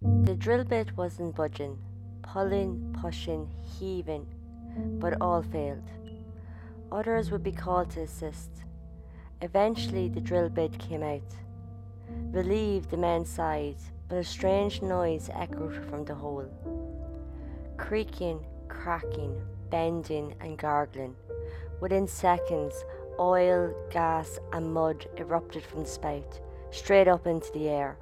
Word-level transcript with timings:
The 0.00 0.36
drill 0.36 0.62
bit 0.62 0.96
wasn't 0.96 1.34
budging, 1.34 1.76
pulling, 2.22 2.96
pushing, 3.00 3.50
heaving, 3.64 4.28
but 5.00 5.20
all 5.20 5.42
failed. 5.42 5.90
Others 6.92 7.32
would 7.32 7.42
be 7.42 7.50
called 7.50 7.90
to 7.90 8.02
assist. 8.02 8.50
Eventually, 9.42 10.08
the 10.08 10.20
drill 10.20 10.50
bit 10.50 10.78
came 10.78 11.02
out. 11.02 11.34
Relieved, 12.30 12.90
the 12.90 12.96
men 12.96 13.24
sighed, 13.24 13.78
but 14.08 14.18
a 14.18 14.24
strange 14.24 14.82
noise 14.82 15.30
echoed 15.34 15.74
from 15.90 16.04
the 16.04 16.14
hole. 16.14 16.48
Creaking, 17.76 18.46
cracking, 18.68 19.40
bending, 19.68 20.32
and 20.40 20.56
gargling. 20.56 21.16
Within 21.80 22.06
seconds, 22.06 22.84
oil, 23.18 23.74
gas, 23.90 24.38
and 24.52 24.72
mud 24.72 25.08
erupted 25.16 25.64
from 25.64 25.80
the 25.82 25.88
spout, 25.88 26.40
straight 26.70 27.08
up 27.08 27.26
into 27.26 27.50
the 27.50 27.68
air. 27.68 27.98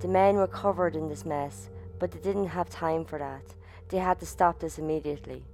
The 0.00 0.08
men 0.08 0.36
were 0.36 0.46
covered 0.46 0.96
in 0.96 1.08
this 1.08 1.26
mess, 1.26 1.68
but 1.98 2.10
they 2.10 2.20
didn't 2.20 2.46
have 2.46 2.70
time 2.70 3.04
for 3.04 3.18
that. 3.18 3.54
They 3.90 3.98
had 3.98 4.18
to 4.20 4.26
stop 4.26 4.58
this 4.58 4.78
immediately. 4.78 5.44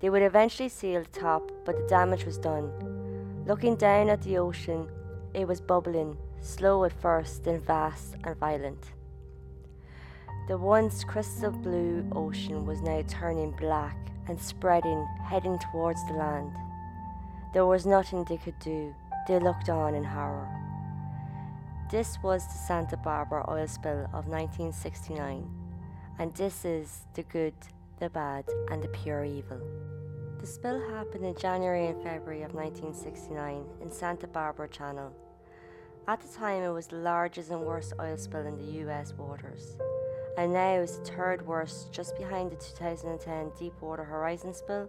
They 0.00 0.10
would 0.10 0.22
eventually 0.22 0.68
seal 0.68 1.02
the 1.02 1.20
top, 1.20 1.50
but 1.64 1.76
the 1.76 1.86
damage 1.86 2.26
was 2.26 2.36
done. 2.36 2.70
Looking 3.46 3.76
down 3.76 4.10
at 4.10 4.20
the 4.22 4.36
ocean, 4.36 4.88
it 5.32 5.48
was 5.48 5.60
bubbling, 5.60 6.18
slow 6.40 6.84
at 6.84 6.92
first, 6.92 7.44
then 7.44 7.60
vast 7.60 8.16
and 8.24 8.36
violent. 8.36 8.92
The 10.48 10.58
once 10.58 11.02
crystal 11.02 11.52
blue 11.52 12.06
ocean 12.12 12.66
was 12.66 12.82
now 12.82 13.02
turning 13.08 13.52
black 13.52 13.96
and 14.28 14.38
spreading, 14.38 15.06
heading 15.24 15.58
towards 15.70 16.04
the 16.08 16.14
land. 16.14 16.52
There 17.54 17.64
was 17.64 17.86
nothing 17.86 18.24
they 18.24 18.36
could 18.36 18.58
do. 18.58 18.94
They 19.28 19.38
looked 19.38 19.70
on 19.70 19.94
in 19.94 20.04
horror. 20.04 20.61
This 21.92 22.18
was 22.22 22.46
the 22.46 22.54
Santa 22.54 22.96
Barbara 22.96 23.44
oil 23.50 23.68
spill 23.68 24.04
of 24.14 24.26
1969, 24.26 25.46
and 26.18 26.34
this 26.34 26.64
is 26.64 27.02
the 27.12 27.22
good, 27.24 27.52
the 28.00 28.08
bad, 28.08 28.46
and 28.70 28.82
the 28.82 28.88
pure 28.88 29.26
evil. 29.26 29.60
The 30.40 30.46
spill 30.46 30.80
happened 30.88 31.26
in 31.26 31.36
January 31.36 31.88
and 31.88 32.02
February 32.02 32.44
of 32.44 32.54
1969 32.54 33.66
in 33.82 33.90
Santa 33.90 34.26
Barbara 34.26 34.70
Channel. 34.70 35.14
At 36.08 36.22
the 36.22 36.28
time, 36.28 36.62
it 36.62 36.70
was 36.70 36.86
the 36.86 36.96
largest 36.96 37.50
and 37.50 37.60
worst 37.60 37.92
oil 38.00 38.16
spill 38.16 38.46
in 38.46 38.56
the 38.56 38.88
US 38.88 39.12
waters, 39.12 39.76
and 40.38 40.54
now 40.54 40.76
it's 40.76 40.96
the 40.96 41.04
third 41.04 41.46
worst, 41.46 41.92
just 41.92 42.16
behind 42.16 42.52
the 42.52 42.56
2010 42.56 43.52
Deepwater 43.58 44.04
Horizon 44.04 44.54
spill 44.54 44.88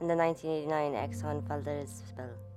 and 0.00 0.10
the 0.10 0.14
1989 0.14 0.92
Exxon 0.92 1.48
Valdez 1.48 2.02
spill. 2.10 2.51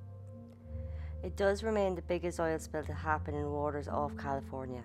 It 1.26 1.36
does 1.36 1.64
remain 1.64 1.96
the 1.96 2.04
biggest 2.04 2.40
oil 2.40 2.60
spill 2.60 2.84
to 2.84 2.94
happen 2.94 3.34
in 3.34 3.52
waters 3.52 3.88
off 3.88 4.16
California. 4.16 4.84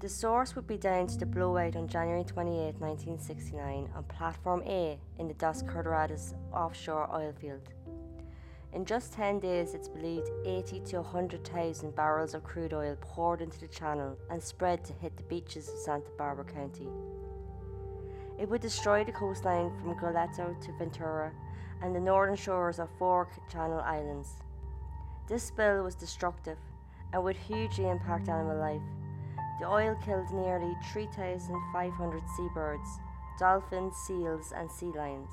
The 0.00 0.08
source 0.08 0.56
would 0.56 0.66
be 0.66 0.78
down 0.78 1.08
to 1.08 1.18
the 1.18 1.26
blowout 1.26 1.76
on 1.76 1.88
January 1.88 2.24
28, 2.24 2.80
1969, 2.80 3.90
on 3.94 4.04
Platform 4.04 4.62
A 4.64 4.98
in 5.18 5.28
the 5.28 5.34
Dos 5.34 5.62
Cordilleras 5.62 6.32
offshore 6.54 7.14
oil 7.14 7.34
field. 7.38 7.68
In 8.72 8.86
just 8.86 9.12
10 9.12 9.40
days, 9.40 9.74
it's 9.74 9.90
believed 9.90 10.30
80 10.46 10.80
to 10.86 11.02
100,000 11.02 11.94
barrels 11.94 12.32
of 12.32 12.42
crude 12.42 12.72
oil 12.72 12.96
poured 13.02 13.42
into 13.42 13.60
the 13.60 13.68
channel 13.68 14.16
and 14.30 14.42
spread 14.42 14.84
to 14.84 14.94
hit 14.94 15.14
the 15.18 15.22
beaches 15.24 15.68
of 15.68 15.76
Santa 15.76 16.10
Barbara 16.16 16.46
County. 16.46 16.88
It 18.38 18.48
would 18.48 18.62
destroy 18.62 19.04
the 19.04 19.12
coastline 19.12 19.70
from 19.78 19.96
Goleta 19.96 20.58
to 20.58 20.72
Ventura 20.78 21.30
and 21.82 21.94
the 21.94 22.00
northern 22.00 22.36
shores 22.36 22.78
of 22.78 22.88
four 22.98 23.28
Channel 23.52 23.80
Islands. 23.80 24.36
This 25.26 25.44
spill 25.44 25.82
was 25.82 25.94
destructive 25.94 26.58
and 27.12 27.24
would 27.24 27.36
hugely 27.36 27.88
impact 27.88 28.28
animal 28.28 28.58
life. 28.58 28.82
The 29.60 29.66
oil 29.66 29.96
killed 30.04 30.30
nearly 30.32 30.76
3,500 30.92 32.22
seabirds, 32.36 32.88
dolphins, 33.38 33.94
seals, 34.06 34.52
and 34.54 34.70
sea 34.70 34.92
lions. 34.94 35.32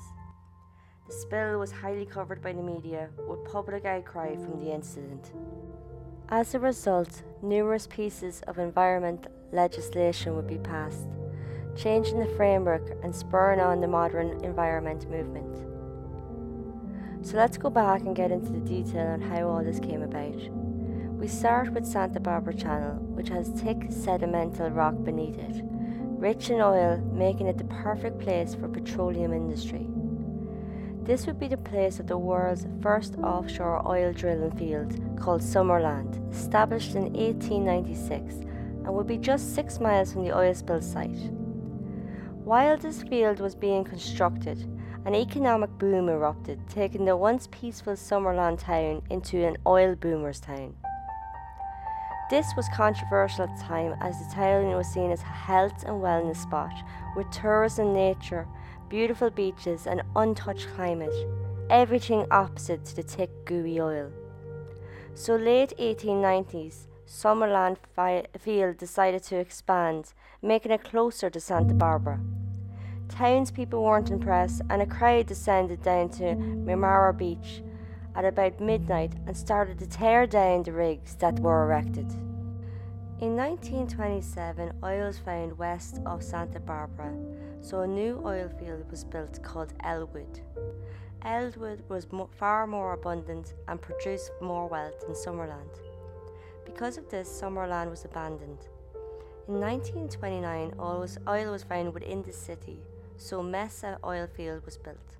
The 1.06 1.12
spill 1.12 1.58
was 1.58 1.72
highly 1.72 2.06
covered 2.06 2.40
by 2.40 2.52
the 2.52 2.62
media, 2.62 3.10
with 3.28 3.44
public 3.44 3.84
outcry 3.84 4.36
from 4.36 4.64
the 4.64 4.72
incident. 4.72 5.32
As 6.28 6.54
a 6.54 6.60
result, 6.60 7.22
numerous 7.42 7.86
pieces 7.86 8.40
of 8.46 8.58
environment 8.58 9.26
legislation 9.52 10.36
would 10.36 10.46
be 10.46 10.58
passed, 10.58 11.08
changing 11.76 12.18
the 12.18 12.34
framework 12.36 12.96
and 13.02 13.14
spurring 13.14 13.60
on 13.60 13.80
the 13.80 13.88
modern 13.88 14.42
environment 14.44 15.10
movement. 15.10 15.71
So 17.22 17.36
let's 17.36 17.56
go 17.56 17.70
back 17.70 18.00
and 18.00 18.16
get 18.16 18.32
into 18.32 18.50
the 18.50 18.58
detail 18.58 19.06
on 19.06 19.20
how 19.20 19.46
all 19.46 19.62
this 19.62 19.78
came 19.78 20.02
about. 20.02 20.34
We 21.18 21.28
start 21.28 21.72
with 21.72 21.86
Santa 21.86 22.18
Barbara 22.18 22.52
Channel, 22.52 22.96
which 23.14 23.28
has 23.28 23.48
thick 23.48 23.78
sedimental 23.90 24.74
rock 24.74 24.94
beneath 25.04 25.38
it, 25.38 25.62
rich 25.62 26.50
in 26.50 26.60
oil, 26.60 26.98
making 27.12 27.46
it 27.46 27.58
the 27.58 27.64
perfect 27.64 28.18
place 28.18 28.56
for 28.56 28.66
petroleum 28.66 29.32
industry. 29.32 29.86
This 31.04 31.26
would 31.28 31.38
be 31.38 31.46
the 31.46 31.56
place 31.56 32.00
of 32.00 32.08
the 32.08 32.18
world's 32.18 32.66
first 32.80 33.14
offshore 33.18 33.88
oil 33.88 34.12
drilling 34.12 34.56
field 34.56 35.00
called 35.16 35.42
Summerland, 35.42 36.18
established 36.32 36.96
in 36.96 37.12
1896 37.12 38.34
and 38.34 38.92
would 38.92 39.06
be 39.06 39.16
just 39.16 39.54
six 39.54 39.78
miles 39.78 40.12
from 40.12 40.24
the 40.24 40.36
oil 40.36 40.54
spill 40.54 40.80
site. 40.80 41.30
While 42.42 42.76
this 42.76 43.04
field 43.04 43.38
was 43.38 43.54
being 43.54 43.84
constructed, 43.84 44.66
an 45.04 45.14
economic 45.14 45.70
boom 45.78 46.08
erupted, 46.08 46.60
taking 46.68 47.04
the 47.04 47.16
once 47.16 47.48
peaceful 47.50 47.94
Summerland 47.94 48.60
town 48.60 49.02
into 49.10 49.44
an 49.44 49.56
oil 49.66 49.96
boomer's 49.96 50.38
town. 50.38 50.76
This 52.30 52.46
was 52.56 52.68
controversial 52.74 53.44
at 53.44 53.56
the 53.56 53.62
time 53.64 53.94
as 54.00 54.18
the 54.18 54.34
town 54.34 54.70
was 54.76 54.86
seen 54.86 55.10
as 55.10 55.20
a 55.22 55.24
health 55.24 55.82
and 55.84 56.00
wellness 56.00 56.36
spot 56.36 56.72
with 57.16 57.30
tourism 57.30 57.92
nature, 57.92 58.46
beautiful 58.88 59.28
beaches, 59.28 59.86
and 59.86 60.02
untouched 60.14 60.68
climate, 60.74 61.14
everything 61.68 62.24
opposite 62.30 62.84
to 62.84 62.96
the 62.96 63.02
thick, 63.02 63.30
gooey 63.44 63.80
oil. 63.80 64.10
So, 65.14 65.34
late 65.36 65.74
1890s, 65.78 66.86
Summerland 67.06 67.76
Field 68.38 68.78
decided 68.78 69.22
to 69.24 69.36
expand, 69.36 70.14
making 70.40 70.72
it 70.72 70.84
closer 70.84 71.28
to 71.28 71.40
Santa 71.40 71.74
Barbara. 71.74 72.20
Townspeople 73.12 73.82
weren't 73.82 74.10
impressed, 74.10 74.62
and 74.70 74.80
a 74.80 74.86
crowd 74.86 75.26
descended 75.26 75.82
down 75.82 76.08
to 76.10 76.34
Miramar 76.34 77.12
Beach 77.12 77.62
at 78.14 78.24
about 78.24 78.58
midnight 78.58 79.12
and 79.26 79.36
started 79.36 79.78
to 79.78 79.86
tear 79.86 80.26
down 80.26 80.62
the 80.62 80.72
rigs 80.72 81.14
that 81.16 81.38
were 81.38 81.64
erected. 81.64 82.10
In 83.20 83.36
1927, 83.36 84.72
oil 84.82 85.06
was 85.06 85.18
found 85.18 85.58
west 85.58 86.00
of 86.06 86.22
Santa 86.22 86.58
Barbara, 86.58 87.14
so 87.60 87.82
a 87.82 87.86
new 87.86 88.20
oil 88.24 88.48
field 88.58 88.90
was 88.90 89.04
built 89.04 89.42
called 89.42 89.74
Ellwood. 89.84 90.40
Ellwood 91.22 91.84
was 91.88 92.10
mo- 92.10 92.30
far 92.32 92.66
more 92.66 92.94
abundant 92.94 93.54
and 93.68 93.80
produced 93.80 94.32
more 94.40 94.66
wealth 94.66 94.98
than 95.00 95.14
Summerland. 95.14 95.78
Because 96.64 96.96
of 96.96 97.08
this, 97.10 97.28
Summerland 97.28 97.90
was 97.90 98.04
abandoned. 98.04 98.66
In 99.48 99.60
1929, 99.60 100.74
oil 100.80 101.00
was, 101.00 101.18
oil 101.28 101.52
was 101.52 101.62
found 101.62 101.92
within 101.92 102.22
the 102.22 102.32
city, 102.32 102.80
so 103.22 103.42
Mesa 103.42 103.98
oil 104.04 104.26
field 104.26 104.64
was 104.64 104.76
built. 104.76 105.16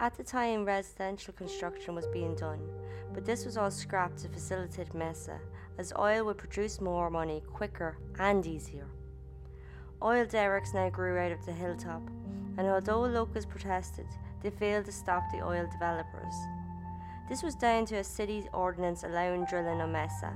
At 0.00 0.16
the 0.16 0.24
time, 0.24 0.64
residential 0.64 1.34
construction 1.34 1.94
was 1.94 2.06
being 2.06 2.34
done, 2.34 2.60
but 3.12 3.24
this 3.24 3.44
was 3.44 3.56
all 3.56 3.70
scrapped 3.70 4.18
to 4.18 4.28
facilitate 4.28 4.94
Mesa, 4.94 5.38
as 5.78 5.92
oil 5.98 6.24
would 6.24 6.38
produce 6.38 6.80
more 6.80 7.10
money 7.10 7.42
quicker 7.52 7.98
and 8.18 8.44
easier. 8.46 8.88
Oil 10.02 10.24
derricks 10.24 10.74
now 10.74 10.88
grew 10.88 11.18
out 11.18 11.32
of 11.32 11.44
the 11.44 11.52
hilltop, 11.52 12.02
and 12.56 12.66
although 12.66 13.02
locals 13.02 13.46
protested, 13.46 14.06
they 14.42 14.50
failed 14.50 14.86
to 14.86 14.92
stop 14.92 15.22
the 15.30 15.46
oil 15.46 15.68
developers. 15.70 16.34
This 17.28 17.42
was 17.42 17.54
down 17.54 17.86
to 17.86 17.96
a 17.96 18.04
city 18.04 18.48
ordinance 18.52 19.04
allowing 19.04 19.44
drilling 19.44 19.80
on 19.80 19.92
Mesa. 19.92 20.32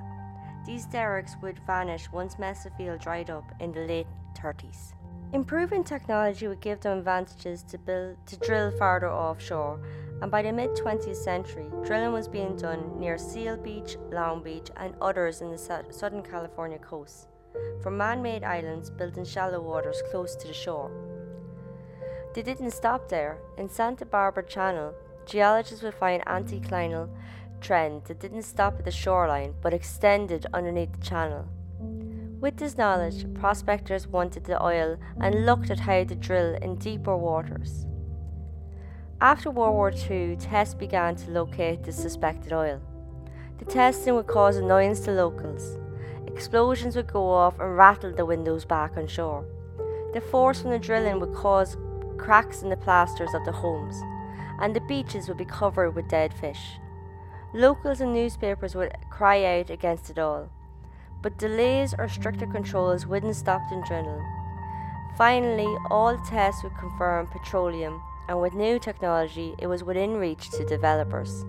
These 0.65 0.87
derricks 0.87 1.37
would 1.43 1.59
vanish 1.67 2.11
once 2.13 2.39
Mesa 2.39 2.71
Field 2.77 3.01
dried 3.01 3.31
up 3.31 3.51
in 3.61 3.73
the 3.73 3.87
late 3.87 4.07
30s. 4.41 4.93
Improving 5.33 5.83
technology 5.83 6.47
would 6.47 6.61
give 6.61 6.81
them 6.81 6.99
advantages 6.99 7.63
to 7.65 7.79
build 7.79 8.17
to 8.27 8.37
drill 8.37 8.71
farther 8.79 9.11
offshore, 9.11 9.81
and 10.23 10.31
by 10.31 10.41
the 10.41 10.53
mid 10.53 10.71
20th 10.71 11.17
century, 11.17 11.67
drilling 11.85 12.13
was 12.13 12.29
being 12.29 12.57
done 12.57 12.99
near 12.99 13.19
Seal 13.19 13.57
Beach, 13.57 13.97
Long 14.11 14.43
Beach, 14.43 14.71
and 14.77 14.95
others 15.01 15.43
in 15.43 15.51
the 15.51 15.59
Southern 15.59 16.23
California 16.23 16.79
coast, 16.79 17.29
from 17.83 17.99
man-made 17.99 18.45
islands 18.45 18.89
built 18.89 19.17
in 19.17 19.25
shallow 19.25 19.61
waters 19.61 20.03
close 20.11 20.37
to 20.37 20.47
the 20.47 20.55
shore. 20.55 20.91
They 22.35 22.43
didn't 22.43 22.71
stop 22.71 23.09
there. 23.09 23.39
In 23.59 23.69
Santa 23.69 24.07
Barbara 24.07 24.45
Channel, 24.45 24.95
geologists 25.27 25.83
would 25.83 25.95
find 25.95 26.25
anticlinal 26.27 27.09
trend 27.61 28.05
that 28.05 28.21
didn't 28.21 28.43
stop 28.43 28.79
at 28.79 28.85
the 28.85 28.91
shoreline 28.91 29.55
but 29.61 29.75
extended 29.75 30.47
underneath 30.55 30.93
the 30.93 31.05
channel. 31.05 31.49
With 32.39 32.59
this 32.59 32.77
knowledge, 32.77 33.33
prospectors 33.33 34.07
wanted 34.07 34.45
the 34.45 34.63
oil 34.63 34.99
and 35.21 35.47
looked 35.47 35.71
at 35.71 35.81
how 35.81 36.05
to 36.05 36.15
drill 36.15 36.55
in 36.57 36.77
deeper 36.77 37.17
waters. 37.17 37.87
After 39.23 39.51
World 39.51 39.75
War 39.75 39.91
II, 39.91 40.37
tests 40.37 40.75
began 40.75 41.17
to 41.17 41.31
locate 41.31 41.83
the 41.83 41.93
suspected 41.93 42.53
oil. 42.53 42.83
The 43.59 43.65
testing 43.65 44.15
would 44.15 44.27
cause 44.27 44.57
annoyance 44.57 45.01
to 45.01 45.13
locals. 45.13 45.79
Explosions 46.27 46.95
would 46.95 47.11
go 47.11 47.27
off 47.27 47.59
and 47.59 47.75
rattle 47.75 48.13
the 48.13 48.27
windows 48.27 48.67
back 48.67 48.99
on 48.99 49.07
shore. 49.07 49.47
The 50.13 50.21
force 50.21 50.61
from 50.61 50.73
the 50.73 50.79
drilling 50.79 51.19
would 51.21 51.35
cause 51.35 51.79
cracks 52.19 52.61
in 52.61 52.69
the 52.69 52.77
plasters 52.77 53.33
of 53.33 53.47
the 53.47 53.53
homes, 53.53 53.97
and 54.61 54.77
the 54.77 54.81
beaches 54.83 55.29
would 55.29 55.39
be 55.39 55.47
covered 55.47 55.95
with 55.95 56.11
dead 56.11 56.35
fish. 56.35 56.79
Locals 57.55 58.03
and 58.03 58.13
newspapers 58.13 58.75
would 58.75 58.95
cry 59.09 59.43
out 59.59 59.71
against 59.71 60.11
it 60.11 60.19
all, 60.19 60.51
but 61.23 61.39
delays 61.39 61.95
or 61.99 62.09
stricter 62.09 62.47
controls 62.47 63.07
wouldn't 63.07 63.37
stop 63.37 63.63
the 63.69 63.83
drilling. 63.87 64.25
Finally, 65.17 65.77
all 65.91 66.19
tests 66.19 66.63
would 66.63 66.77
confirm 66.77 67.27
petroleum, 67.29 68.03
and 68.29 68.41
with 68.41 68.55
new 68.55 68.79
technology, 68.79 69.55
it 69.59 69.67
was 69.67 69.83
within 69.83 70.17
reach 70.17 70.51
to 70.51 70.65
developers. 70.65 71.45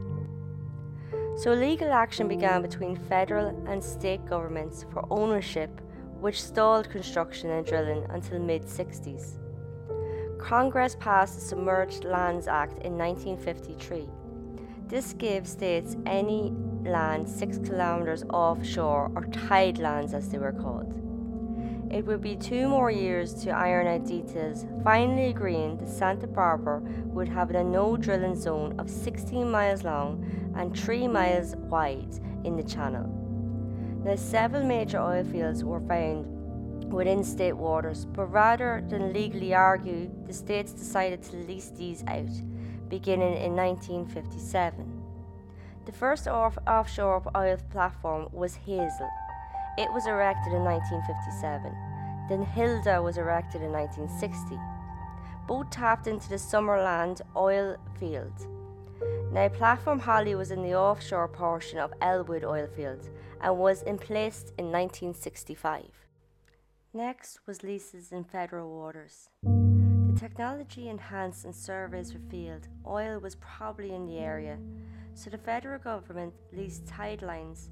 So 1.35 1.53
legal 1.53 1.91
action 1.91 2.27
began 2.27 2.61
between 2.61 2.95
federal 2.95 3.47
and 3.67 3.83
state 3.83 4.25
governments 4.25 4.85
for 4.91 5.05
ownership, 5.11 5.81
which 6.19 6.41
stalled 6.41 6.89
construction 6.89 7.51
and 7.51 7.65
drilling 7.65 8.05
until 8.09 8.39
mid 8.39 8.63
60s. 8.63 9.37
Congress 10.39 10.95
passed 10.99 11.35
the 11.35 11.41
Submerged 11.41 12.05
Lands 12.05 12.47
Act 12.47 12.83
in 12.83 12.97
1953. 12.97 14.09
This 14.87 15.13
gave 15.13 15.45
states 15.47 15.97
any 16.05 16.53
land 16.87 17.27
6 17.27 17.59
kilometres 17.59 18.23
offshore, 18.29 19.11
or 19.15 19.23
tidelands 19.25 20.13
as 20.13 20.29
they 20.29 20.37
were 20.37 20.51
called. 20.51 20.93
It 21.89 22.05
would 22.05 22.21
be 22.21 22.35
two 22.35 22.67
more 22.67 22.91
years 22.91 23.33
to 23.43 23.51
iron 23.51 23.87
out 23.87 24.05
details, 24.05 24.65
finally 24.83 25.27
agreeing 25.27 25.77
that 25.77 25.87
Santa 25.87 26.27
Barbara 26.27 26.81
would 27.05 27.29
have 27.29 27.49
a 27.51 27.63
no 27.63 27.95
drilling 27.95 28.35
zone 28.35 28.77
of 28.77 28.89
16 28.89 29.49
miles 29.49 29.83
long 29.83 30.25
and 30.55 30.77
3 30.77 31.07
miles 31.07 31.55
wide 31.55 32.19
in 32.43 32.57
the 32.57 32.63
channel. 32.63 33.07
Now, 34.03 34.15
several 34.15 34.63
major 34.63 34.99
oil 34.99 35.23
fields 35.23 35.63
were 35.63 35.79
found 35.79 36.25
within 36.91 37.23
state 37.23 37.55
waters, 37.55 38.05
but 38.05 38.25
rather 38.27 38.83
than 38.89 39.13
legally 39.13 39.53
argue, 39.53 40.09
the 40.25 40.33
states 40.33 40.73
decided 40.73 41.23
to 41.23 41.37
lease 41.37 41.69
these 41.69 42.03
out, 42.07 42.29
beginning 42.89 43.37
in 43.37 43.55
1957. 43.55 44.96
The 45.87 45.93
first 45.93 46.27
off- 46.27 46.57
offshore 46.67 47.23
oil 47.33 47.55
platform 47.71 48.27
was 48.33 48.55
Hazel. 48.55 49.09
It 49.77 49.89
was 49.93 50.05
erected 50.05 50.51
in 50.51 50.65
1957. 50.65 51.71
Then 52.27 52.43
Hilda 52.43 53.01
was 53.01 53.17
erected 53.17 53.61
in 53.61 53.71
1960. 53.71 54.59
Both 55.47 55.69
tapped 55.69 56.07
into 56.07 56.27
the 56.27 56.35
Summerland 56.35 57.21
oil 57.37 57.77
field. 57.97 58.33
Now, 59.31 59.47
Platform 59.47 59.99
Holly 59.99 60.35
was 60.35 60.51
in 60.51 60.61
the 60.61 60.75
offshore 60.75 61.29
portion 61.29 61.79
of 61.79 61.93
Ellwood 62.01 62.43
oilfield 62.43 63.07
and 63.39 63.57
was 63.57 63.81
emplaced 63.83 64.49
in 64.57 64.65
1965. 64.65 65.85
Next 66.93 67.39
was 67.47 67.63
leases 67.63 68.11
in 68.11 68.25
federal 68.25 68.69
waters. 68.77 69.29
The 69.43 70.17
technology 70.19 70.89
enhanced 70.89 71.45
and 71.45 71.55
surveys 71.55 72.13
revealed 72.13 72.67
oil 72.85 73.19
was 73.19 73.35
probably 73.35 73.93
in 73.93 74.05
the 74.05 74.17
area, 74.17 74.57
so 75.17 75.31
the 75.31 75.37
federal 75.37 75.79
government 75.79 76.33
leased 76.53 76.87
tide 76.87 77.23
lines 77.23 77.69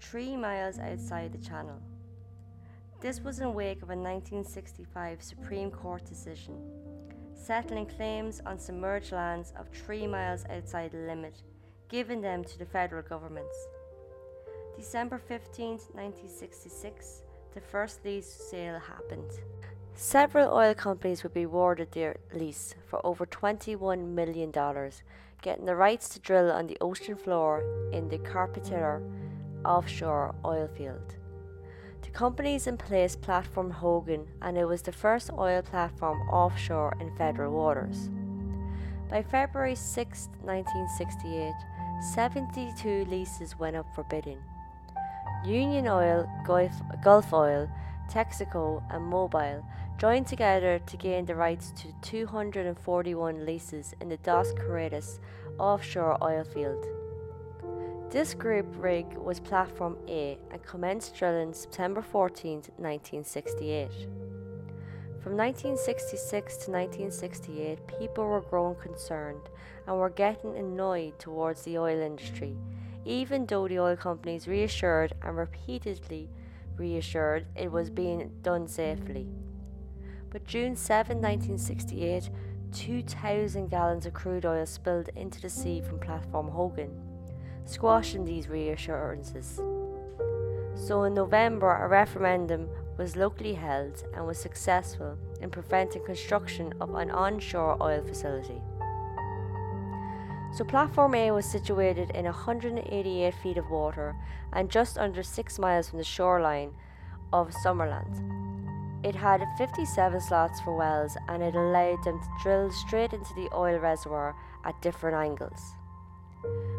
three 0.00 0.36
miles 0.36 0.78
outside 0.78 1.32
the 1.32 1.38
channel. 1.38 1.80
This 3.00 3.20
was 3.20 3.38
in 3.38 3.54
wake 3.54 3.82
of 3.82 3.90
a 3.90 3.96
1965 3.96 5.22
Supreme 5.22 5.70
Court 5.70 6.04
decision 6.04 6.58
settling 7.34 7.84
claims 7.84 8.40
on 8.46 8.58
submerged 8.58 9.12
lands 9.12 9.52
of 9.58 9.68
three 9.68 10.06
miles 10.06 10.44
outside 10.48 10.90
the 10.92 10.98
limit 10.98 11.42
given 11.88 12.20
them 12.20 12.42
to 12.42 12.58
the 12.58 12.64
federal 12.64 13.02
governments. 13.02 13.56
December 14.76 15.18
15, 15.18 15.70
1966, 15.92 17.22
the 17.54 17.60
first 17.60 18.04
lease 18.04 18.26
sale 18.50 18.78
happened. 18.78 19.30
Several 19.94 20.52
oil 20.52 20.74
companies 20.74 21.22
would 21.22 21.34
be 21.34 21.44
awarded 21.44 21.92
their 21.92 22.16
lease 22.32 22.74
for 22.88 23.04
over 23.06 23.26
$21 23.26 24.08
million, 24.08 24.50
getting 25.44 25.66
the 25.66 25.76
rights 25.76 26.08
to 26.08 26.18
drill 26.18 26.50
on 26.50 26.66
the 26.66 26.78
ocean 26.80 27.14
floor 27.14 27.62
in 27.92 28.08
the 28.08 28.16
Carpinteria 28.18 29.02
offshore 29.66 30.34
oil 30.42 30.68
field. 30.74 31.16
The 32.00 32.08
companies 32.08 32.66
in 32.66 32.78
place 32.78 33.14
platform 33.14 33.70
Hogan, 33.70 34.26
and 34.40 34.56
it 34.56 34.64
was 34.64 34.80
the 34.80 34.92
first 34.92 35.30
oil 35.38 35.60
platform 35.60 36.18
offshore 36.30 36.96
in 36.98 37.14
federal 37.16 37.52
waters. 37.52 38.08
By 39.10 39.22
February 39.22 39.74
6, 39.74 40.28
1968, 40.42 41.52
72 42.14 43.04
leases 43.10 43.58
went 43.58 43.76
up 43.76 43.86
for 43.94 44.04
bidding. 44.04 44.42
Union 45.44 45.88
Oil, 45.88 46.26
Gulf, 46.46 46.72
Gulf 47.02 47.34
Oil, 47.34 47.68
Texaco, 48.10 48.82
and 48.90 49.12
Mobil 49.12 49.62
joined 49.98 50.26
together 50.26 50.80
to 50.86 50.96
gain 50.96 51.24
the 51.24 51.34
rights 51.34 51.72
to 51.72 51.88
241 52.02 53.46
leases 53.46 53.94
in 54.00 54.08
the 54.08 54.16
Dos 54.18 54.52
Corrientes 54.54 55.20
offshore 55.58 56.18
oil 56.22 56.44
field. 56.44 56.84
This 58.10 58.34
group 58.34 58.66
rig 58.78 59.06
was 59.14 59.40
Platform 59.40 59.96
A 60.08 60.38
and 60.50 60.62
commenced 60.62 61.16
drilling 61.16 61.52
September 61.52 62.02
14, 62.02 62.56
1968. 62.76 63.90
From 65.22 65.36
1966 65.38 66.56
to 66.58 66.70
1968, 66.70 67.86
people 67.98 68.26
were 68.26 68.42
growing 68.42 68.76
concerned 68.76 69.48
and 69.86 69.96
were 69.96 70.10
getting 70.10 70.56
annoyed 70.56 71.18
towards 71.18 71.62
the 71.62 71.78
oil 71.78 71.98
industry, 71.98 72.56
even 73.04 73.46
though 73.46 73.66
the 73.66 73.78
oil 73.78 73.96
companies 73.96 74.46
reassured 74.46 75.14
and 75.22 75.36
repeatedly 75.36 76.28
reassured 76.76 77.46
it 77.56 77.70
was 77.70 77.90
being 77.90 78.30
done 78.42 78.68
safely. 78.68 79.26
But 80.34 80.48
June 80.48 80.74
7, 80.74 81.18
1968, 81.18 82.28
2,000 82.72 83.70
gallons 83.70 84.04
of 84.04 84.14
crude 84.14 84.44
oil 84.44 84.66
spilled 84.66 85.08
into 85.14 85.40
the 85.40 85.48
sea 85.48 85.80
from 85.80 86.00
Platform 86.00 86.48
Hogan 86.48 86.90
squashing 87.66 88.24
these 88.24 88.48
reassurances. 88.48 89.60
So 90.74 91.04
in 91.04 91.14
November, 91.14 91.70
a 91.76 91.86
referendum 91.86 92.68
was 92.98 93.14
locally 93.14 93.54
held 93.54 94.02
and 94.12 94.26
was 94.26 94.36
successful 94.36 95.16
in 95.40 95.50
preventing 95.50 96.04
construction 96.04 96.74
of 96.80 96.92
an 96.96 97.12
onshore 97.12 97.80
oil 97.80 98.02
facility. 98.02 98.60
So 100.52 100.64
Platform 100.64 101.14
A 101.14 101.30
was 101.30 101.46
situated 101.46 102.10
in 102.10 102.24
188 102.24 103.34
feet 103.34 103.56
of 103.56 103.70
water 103.70 104.16
and 104.52 104.68
just 104.68 104.98
under 104.98 105.22
6 105.22 105.58
miles 105.60 105.88
from 105.88 105.98
the 105.98 106.04
shoreline 106.04 106.74
of 107.32 107.50
Summerland. 107.64 108.43
It 109.04 109.14
had 109.14 109.46
57 109.58 110.18
slots 110.22 110.60
for 110.62 110.74
wells 110.74 111.14
and 111.28 111.42
it 111.42 111.54
allowed 111.54 112.02
them 112.04 112.18
to 112.18 112.42
drill 112.42 112.72
straight 112.72 113.12
into 113.12 113.34
the 113.34 113.50
oil 113.54 113.78
reservoir 113.78 114.34
at 114.64 114.80
different 114.80 115.14
angles. 115.14 115.74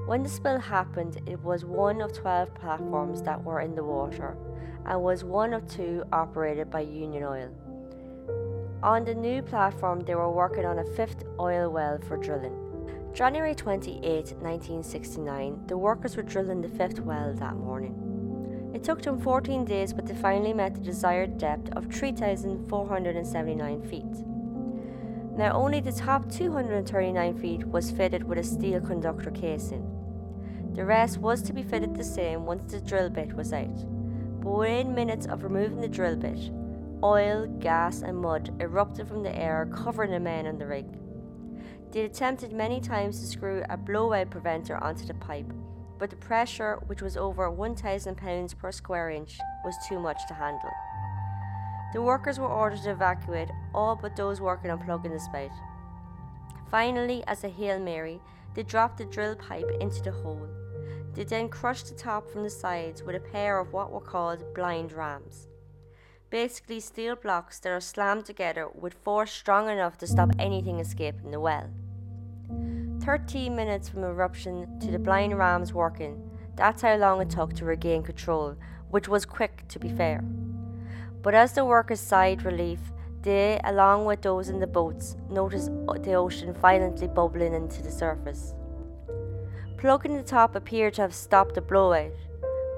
When 0.08 0.24
the 0.24 0.30
spill 0.30 0.58
happened, 0.60 1.22
it 1.28 1.40
was 1.42 1.66
one 1.66 2.02
of 2.02 2.14
12 2.14 2.56
platforms 2.56 3.22
that 3.22 3.44
were 3.44 3.62
in 3.62 3.76
the 3.76 3.84
water 3.84 4.36
and 4.88 5.04
was 5.04 5.24
one 5.24 5.54
of 5.54 5.68
two 5.68 6.04
operated 6.12 6.72
by 6.72 6.82
Union 6.82 7.24
Oil. 7.24 7.52
On 8.82 9.06
the 9.06 9.14
new 9.14 9.44
platform, 9.44 10.00
they 10.00 10.16
were 10.16 10.32
working 10.32 10.66
on 10.66 10.80
a 10.80 10.96
fifth 10.96 11.24
oil 11.40 11.70
well 11.70 12.00
for 12.08 12.18
drilling. 12.18 12.56
January 13.14 13.54
28, 13.54 14.02
1969, 14.02 15.68
the 15.68 15.78
workers 15.78 16.18
were 16.18 16.24
drilling 16.24 16.62
the 16.62 16.70
fifth 16.70 17.00
well 17.00 17.34
that 17.36 17.56
morning. 17.56 18.15
It 18.76 18.84
took 18.84 19.02
them 19.02 19.22
14 19.22 19.64
days, 19.64 19.94
but 19.94 20.06
they 20.06 20.14
finally 20.14 20.52
met 20.52 20.76
the 20.76 20.82
desired 20.82 21.38
depth 21.38 21.72
of 21.78 21.86
3,479 21.86 23.82
feet. 23.84 24.04
Now, 25.38 25.54
only 25.54 25.80
the 25.80 25.94
top 25.94 26.30
239 26.30 27.38
feet 27.38 27.66
was 27.66 27.90
fitted 27.90 28.26
with 28.26 28.38
a 28.38 28.44
steel 28.44 28.82
conductor 28.82 29.32
casing. 29.32 29.90
The 30.74 30.84
rest 30.84 31.20
was 31.20 31.42
to 31.44 31.54
be 31.54 31.64
fitted 31.64 31.96
the 31.96 32.04
same 32.04 32.46
once 32.46 32.70
the 32.70 32.82
drill 32.82 33.10
bit 33.10 33.34
was 33.34 33.54
out. 33.54 33.78
But 34.42 34.58
within 34.58 34.94
minutes 34.94 35.26
of 35.26 35.44
removing 35.44 35.80
the 35.80 35.88
drill 35.88 36.18
bit, 36.18 36.52
oil, 37.02 37.48
gas, 37.60 38.02
and 38.02 38.18
mud 38.18 38.58
erupted 38.60 39.08
from 39.08 39.24
the 39.24 39.34
air, 39.34 39.70
covering 39.74 40.12
the 40.12 40.20
men 40.20 40.48
on 40.48 40.58
the 40.58 40.68
rig. 40.68 40.88
They 41.92 42.02
attempted 42.02 42.52
many 42.52 42.82
times 42.82 43.22
to 43.22 43.26
screw 43.26 43.64
a 43.70 43.78
blowout 43.78 44.32
preventer 44.32 44.76
onto 44.84 45.06
the 45.06 45.14
pipe, 45.14 45.54
but 45.98 46.10
the 46.10 46.16
pressure, 46.16 46.80
which 46.88 47.02
was 47.02 47.18
over 47.18 47.50
1,000 47.50 48.16
pounds 48.16 48.54
per 48.54 48.72
square 48.72 49.10
inch, 49.10 49.38
was 49.64 49.76
too 49.88 50.00
much 50.00 50.20
to 50.28 50.34
handle. 50.34 50.72
The 51.94 52.02
workers 52.02 52.40
were 52.40 52.48
ordered 52.48 52.82
to 52.84 52.92
evacuate, 52.92 53.50
all 53.74 53.96
but 53.96 54.16
those 54.16 54.42
working 54.42 54.72
on 54.72 54.84
plugging 54.84 55.14
the 55.14 55.20
spout. 55.20 55.52
Finally, 56.70 57.24
as 57.28 57.44
a 57.44 57.50
Hail 57.50 57.80
Mary, 57.80 58.20
they 58.54 58.64
dropped 58.64 58.98
the 58.98 59.06
drill 59.06 59.36
pipe 59.36 59.70
into 59.80 60.02
the 60.02 60.12
hole. 60.12 60.48
They 61.14 61.24
then 61.24 61.48
crushed 61.48 61.88
the 61.88 61.96
top 61.96 62.30
from 62.30 62.44
the 62.44 62.50
sides 62.50 63.02
with 63.02 63.16
a 63.16 63.20
pair 63.20 63.60
of 63.60 63.72
what 63.72 63.92
were 63.92 64.02
called 64.02 64.54
blind 64.54 64.92
rams. 64.92 65.48
Basically, 66.30 66.82
steel 66.82 67.16
blocks 67.16 67.60
that 67.60 67.70
are 67.70 67.80
slammed 67.80 68.26
together 68.26 68.68
with 68.68 68.94
force 68.96 69.32
strong 69.32 69.70
enough 69.70 69.98
to 70.00 70.08
stop 70.08 70.32
anything 70.38 70.80
escaping 70.80 71.32
the 71.32 71.40
well. 71.40 71.70
13 73.06 73.56
minutes 73.56 73.88
from 73.88 74.04
eruption 74.04 74.80
to 74.80 74.90
the 74.90 74.98
blind 74.98 75.38
rams 75.38 75.72
working, 75.72 76.28
that's 76.56 76.82
how 76.82 76.96
long 76.96 77.22
it 77.22 77.30
took 77.30 77.54
to 77.54 77.64
regain 77.64 78.02
control 78.02 78.56
which 78.90 79.08
was 79.08 79.26
quick 79.26 79.64
to 79.68 79.78
be 79.78 79.90
fair. 79.90 80.24
But 81.22 81.36
as 81.36 81.54
the 81.54 81.66
workers 81.66 82.00
sighed 82.00 82.44
relief, 82.44 82.80
they, 83.22 83.60
along 83.64 84.06
with 84.06 84.22
those 84.22 84.50
in 84.50 84.60
the 84.60 84.68
boats, 84.68 85.18
noticed 85.30 85.72
the 86.02 86.14
ocean 86.14 86.54
violently 86.54 87.08
bubbling 87.08 87.54
into 87.54 87.84
the 87.84 87.92
surface. 87.92 88.54
Plugging 89.78 90.16
the 90.16 90.24
top 90.24 90.56
appeared 90.56 90.96
to 90.96 91.02
have 91.02 91.14
stopped 91.14 91.56
the 91.56 91.62
blowout, 91.62 92.14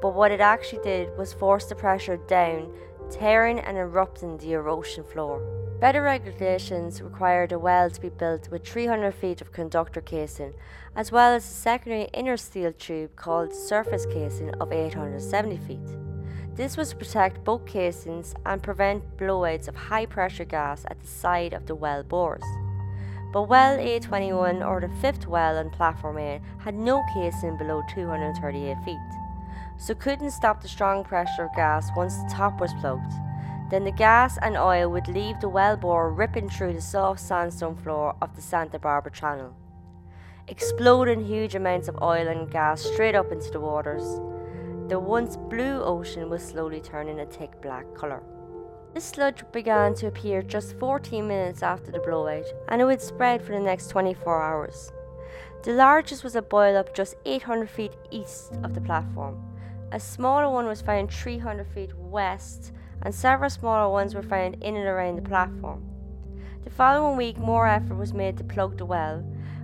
but 0.01 0.13
what 0.13 0.31
it 0.31 0.41
actually 0.41 0.81
did 0.83 1.15
was 1.17 1.33
force 1.33 1.65
the 1.65 1.75
pressure 1.75 2.17
down, 2.17 2.73
tearing 3.11 3.59
and 3.59 3.77
erupting 3.77 4.37
the 4.37 4.55
ocean 4.55 5.03
floor. 5.03 5.66
Better 5.79 6.01
regulations 6.01 7.01
required 7.01 7.51
a 7.51 7.59
well 7.59 7.91
to 7.91 8.01
be 8.01 8.09
built 8.09 8.49
with 8.49 8.67
300 8.67 9.13
feet 9.13 9.41
of 9.41 9.51
conductor 9.51 10.01
casing, 10.01 10.53
as 10.95 11.11
well 11.11 11.35
as 11.35 11.45
a 11.45 11.53
secondary 11.53 12.09
inner 12.13 12.35
steel 12.35 12.73
tube 12.73 13.15
called 13.15 13.53
surface 13.53 14.07
casing 14.07 14.49
of 14.55 14.71
870 14.71 15.57
feet. 15.57 15.97
This 16.55 16.77
was 16.77 16.89
to 16.89 16.95
protect 16.95 17.43
both 17.43 17.67
casings 17.67 18.33
and 18.45 18.63
prevent 18.63 19.17
blowouts 19.17 19.67
of 19.67 19.75
high 19.75 20.07
pressure 20.07 20.45
gas 20.45 20.83
at 20.89 20.99
the 20.99 21.07
side 21.07 21.53
of 21.53 21.67
the 21.67 21.75
well 21.75 22.01
bores. 22.01 22.43
But 23.31 23.43
well 23.43 23.77
A21 23.77 24.65
or 24.65 24.81
the 24.81 24.89
fifth 24.99 25.27
well 25.27 25.59
on 25.59 25.69
platform 25.69 26.17
A 26.17 26.41
had 26.57 26.73
no 26.73 27.03
casing 27.13 27.55
below 27.55 27.83
238 27.93 28.77
feet 28.83 28.97
so 29.79 29.93
couldn't 29.93 30.31
stop 30.31 30.61
the 30.61 30.67
strong 30.67 31.03
pressure 31.03 31.43
of 31.43 31.55
gas 31.55 31.89
once 31.95 32.15
the 32.17 32.29
top 32.31 32.59
was 32.59 32.73
plugged. 32.81 33.13
Then 33.69 33.83
the 33.83 33.91
gas 33.91 34.37
and 34.41 34.55
oil 34.55 34.89
would 34.91 35.09
leave 35.09 35.39
the 35.41 35.49
well 35.49 35.75
bore 35.75 36.11
ripping 36.11 36.49
through 36.49 36.73
the 36.73 36.81
soft 36.81 37.19
sandstone 37.19 37.75
floor 37.75 38.15
of 38.21 38.35
the 38.35 38.41
Santa 38.41 38.79
Barbara 38.79 39.11
Channel, 39.11 39.53
exploding 40.47 41.25
huge 41.25 41.53
amounts 41.53 41.89
of 41.89 42.01
oil 42.01 42.27
and 42.27 42.49
gas 42.49 42.81
straight 42.81 43.15
up 43.15 43.31
into 43.31 43.51
the 43.51 43.59
waters. 43.59 44.21
The 44.87 44.97
once 44.97 45.35
blue 45.35 45.81
ocean 45.81 46.29
was 46.29 46.41
slowly 46.47 46.79
turning 46.79 47.19
a 47.19 47.25
thick 47.25 47.61
black 47.61 47.93
colour. 47.93 48.23
This 48.93 49.03
sludge 49.03 49.43
began 49.51 49.93
to 49.95 50.07
appear 50.07 50.41
just 50.41 50.79
14 50.79 51.27
minutes 51.27 51.61
after 51.61 51.91
the 51.91 51.99
blowout, 51.99 52.45
and 52.69 52.81
it 52.81 52.85
would 52.85 53.01
spread 53.01 53.41
for 53.41 53.51
the 53.51 53.59
next 53.59 53.89
24 53.89 54.41
hours. 54.41 54.93
The 55.63 55.73
largest 55.73 56.23
was 56.23 56.37
a 56.37 56.41
boil 56.41 56.77
up 56.77 56.95
just 56.95 57.15
800 57.25 57.69
feet 57.69 57.97
east 58.11 58.53
of 58.63 58.73
the 58.73 58.81
platform, 58.81 59.43
a 59.91 59.99
smaller 59.99 60.49
one 60.49 60.65
was 60.65 60.81
found 60.81 61.11
300 61.11 61.65
feet 61.67 61.97
west, 61.97 62.73
and 63.07 63.15
several 63.15 63.49
smaller 63.49 63.89
ones 63.89 64.13
were 64.13 64.21
found 64.21 64.55
in 64.55 64.75
and 64.75 64.85
around 64.85 65.15
the 65.15 65.21
platform. 65.21 65.81
The 66.65 66.69
following 66.69 67.15
week, 67.15 67.37
more 67.37 67.65
effort 67.65 67.95
was 67.95 68.13
made 68.13 68.35
to 68.35 68.43
plug 68.43 68.77
the 68.77 68.85
well 68.85 69.23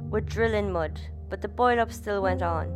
with 0.10 0.30
drilling 0.30 0.72
mud, 0.72 0.98
but 1.30 1.42
the 1.42 1.50
boil 1.50 1.78
up 1.82 1.92
still 1.92 2.22
went 2.22 2.42
on. 2.42 2.72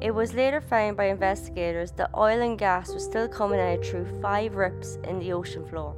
It 0.00 0.12
was 0.12 0.32
later 0.32 0.62
found 0.62 0.96
by 0.96 1.08
investigators 1.08 1.90
that 1.92 2.16
oil 2.16 2.40
and 2.40 2.58
gas 2.58 2.88
was 2.94 3.04
still 3.04 3.28
coming 3.28 3.60
out 3.60 3.84
through 3.84 4.22
five 4.22 4.54
rips 4.54 4.96
in 5.04 5.18
the 5.18 5.34
ocean 5.34 5.68
floor. 5.68 5.94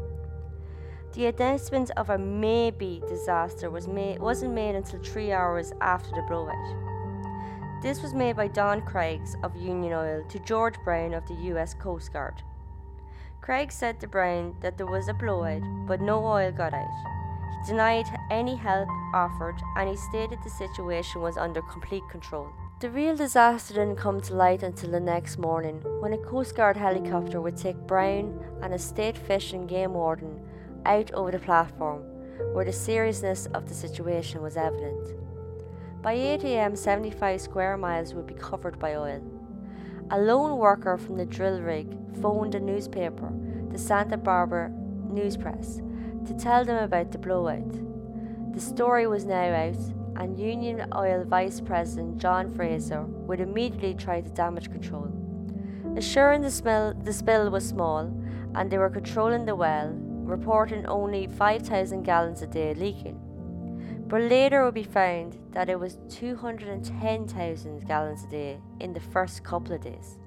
The 1.13 1.27
announcement 1.27 1.93
of 1.97 2.11
a 2.11 2.19
maybe 2.19 3.05
disaster 3.09 3.71
was 3.71 3.87
made, 3.87 4.19
wasn't 4.19 4.55
made 4.55 4.75
until 4.75 5.01
three 5.05 5.31
hours 5.31 5.73
after 5.81 6.11
the 6.11 6.27
blowout. 6.27 7.81
This 7.81 8.03
was 8.03 8.13
made 8.13 8.35
by 8.35 8.49
Don 8.49 8.83
Craggs 8.83 9.37
of 9.45 9.55
Union 9.55 9.93
Oil 9.93 10.25
to 10.31 10.41
George 10.41 10.75
Brown 10.83 11.15
of 11.15 11.25
the 11.29 11.35
US 11.53 11.75
Coast 11.75 12.13
Guard. 12.13 12.43
Craig 13.41 13.73
said 13.73 13.99
to 14.01 14.07
Brown 14.07 14.55
that 14.61 14.77
there 14.77 14.87
was 14.87 15.09
a 15.09 15.15
blowout, 15.15 15.63
but 15.87 16.01
no 16.01 16.25
oil 16.27 16.53
got 16.53 16.75
out. 16.75 16.91
He 17.65 17.73
denied 17.73 18.07
any 18.31 18.55
help 18.55 18.89
offered 19.15 19.57
and 19.77 19.89
he 19.89 19.97
stated 19.97 20.39
the 20.43 20.51
situation 20.51 21.23
was 21.23 21.39
under 21.39 21.63
complete 21.63 22.03
control. 22.11 22.49
The 22.81 22.91
real 22.91 23.17
disaster 23.17 23.75
didn't 23.75 23.97
come 23.97 24.21
to 24.23 24.35
light 24.35 24.63
until 24.63 24.91
the 24.91 25.01
next 25.01 25.39
morning 25.39 25.81
when 26.01 26.13
a 26.13 26.19
Coast 26.19 26.55
Guard 26.55 26.77
helicopter 26.77 27.41
would 27.41 27.57
take 27.57 27.77
Brown 27.87 28.45
and 28.63 28.75
a 28.75 28.79
state 28.79 29.17
fish 29.17 29.53
and 29.53 29.69
game 29.69 29.95
warden 29.95 30.41
out 30.85 31.11
over 31.13 31.31
the 31.31 31.39
platform 31.39 32.03
where 32.53 32.65
the 32.65 32.73
seriousness 32.73 33.47
of 33.55 33.69
the 33.69 33.75
situation 33.75 34.43
was 34.43 34.57
evident. 34.57 35.15
By 36.03 36.13
8 36.13 36.45
am, 36.45 36.77
75 36.77 37.41
square 37.41 37.77
miles 37.77 38.15
would 38.15 38.27
be 38.27 38.35
covered 38.35 38.79
by 38.79 38.95
oil. 38.95 39.40
A 40.13 40.19
lone 40.19 40.59
worker 40.59 40.99
from 40.99 41.19
the 41.19 41.25
drill 41.25 41.61
rig 41.61 41.97
phoned 42.21 42.57
a 42.57 42.61
newspaper, 42.61 43.33
the 43.71 43.79
Santa 43.79 44.17
Barbara 44.17 44.69
News 45.09 45.37
Press, 45.37 45.81
to 46.27 46.35
tell 46.35 46.65
them 46.65 46.83
about 46.83 47.13
the 47.13 47.19
blowout. 47.19 47.73
The 48.53 48.61
story 48.61 49.07
was 49.07 49.25
now 49.25 49.55
out, 49.55 49.77
and 50.17 50.37
Union 50.37 50.93
Oil 50.97 51.23
Vice 51.23 51.61
President 51.61 52.19
John 52.19 52.53
Fraser 52.53 53.05
would 53.05 53.41
immediately 53.41 53.95
try 53.95 54.21
to 54.21 54.29
damage 54.31 54.73
control. 54.73 55.13
Assuring 55.97 56.43
the, 56.43 56.51
smell, 56.51 56.93
the 56.93 57.13
spill 57.13 57.49
was 57.49 57.69
small 57.69 58.13
and 58.57 58.69
they 58.69 58.79
were 58.79 58.91
controlling 58.91 59.45
the 59.45 59.55
well, 59.55 59.93
reporting 59.95 60.87
only 60.87 61.29
5,000 61.29 62.03
gallons 62.03 62.43
a 62.43 62.49
day 62.49 62.75
leaking. 62.75 63.21
But 64.11 64.23
later 64.23 64.63
it 64.63 64.65
would 64.65 64.75
be 64.75 64.83
found 64.83 65.39
that 65.53 65.69
it 65.71 65.79
was 65.79 65.99
210,000 66.09 67.87
gallons 67.87 68.25
a 68.25 68.27
day 68.27 68.61
in 68.81 68.93
the 68.93 68.99
first 68.99 69.45
couple 69.45 69.73
of 69.73 69.83
days. 69.83 70.19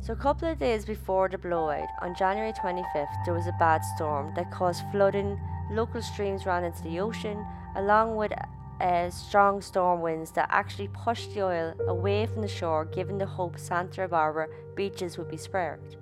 So, 0.00 0.14
a 0.14 0.16
couple 0.16 0.48
of 0.48 0.58
days 0.58 0.86
before 0.86 1.28
the 1.28 1.36
blowout, 1.36 1.88
on 2.00 2.14
January 2.14 2.54
25th, 2.54 3.24
there 3.26 3.34
was 3.34 3.46
a 3.46 3.56
bad 3.58 3.82
storm 3.96 4.32
that 4.34 4.50
caused 4.50 4.82
flooding. 4.90 5.38
Local 5.70 6.00
streams 6.00 6.46
ran 6.46 6.64
into 6.64 6.82
the 6.84 7.00
ocean, 7.00 7.44
along 7.74 8.16
with 8.16 8.32
uh, 8.80 9.10
strong 9.10 9.60
storm 9.60 10.00
winds 10.00 10.30
that 10.30 10.48
actually 10.50 10.88
pushed 10.88 11.34
the 11.34 11.42
oil 11.42 11.74
away 11.86 12.24
from 12.24 12.40
the 12.40 12.48
shore, 12.48 12.86
giving 12.86 13.18
the 13.18 13.26
hope 13.26 13.58
Santa 13.58 14.08
Barbara 14.08 14.48
beaches 14.74 15.18
would 15.18 15.28
be 15.28 15.36
spared. 15.36 15.96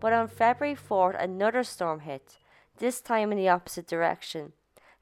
But 0.00 0.12
on 0.12 0.28
February 0.28 0.76
4th, 0.76 1.20
another 1.20 1.64
storm 1.64 2.00
hit, 2.00 2.38
this 2.78 3.00
time 3.00 3.32
in 3.32 3.38
the 3.38 3.48
opposite 3.48 3.88
direction 3.88 4.52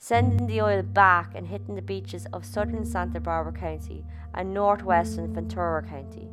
sending 0.01 0.47
the 0.47 0.63
oil 0.63 0.81
back 0.81 1.33
and 1.35 1.49
hitting 1.49 1.75
the 1.75 1.83
beaches 1.83 2.27
of 2.33 2.45
southern 2.45 2.85
Santa 2.85 3.19
Barbara 3.19 3.53
County 3.53 4.05
and 4.33 4.55
northwestern 4.55 5.35
Ventura 5.35 5.83
County. 5.83 6.29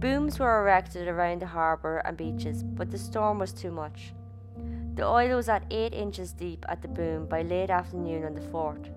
Booms 0.00 0.40
were 0.40 0.60
erected 0.60 1.06
around 1.06 1.40
the 1.40 1.46
harbour 1.46 1.98
and 1.98 2.16
beaches, 2.16 2.64
but 2.64 2.90
the 2.90 2.98
storm 2.98 3.38
was 3.38 3.52
too 3.52 3.70
much. 3.70 4.12
The 4.96 5.06
oil 5.06 5.36
was 5.36 5.48
at 5.48 5.64
8 5.70 5.94
inches 5.94 6.32
deep 6.32 6.64
at 6.68 6.82
the 6.82 6.88
boom 6.88 7.26
by 7.26 7.42
late 7.42 7.70
afternoon 7.70 8.24
on 8.24 8.34
the 8.34 8.40
4th. 8.40 8.90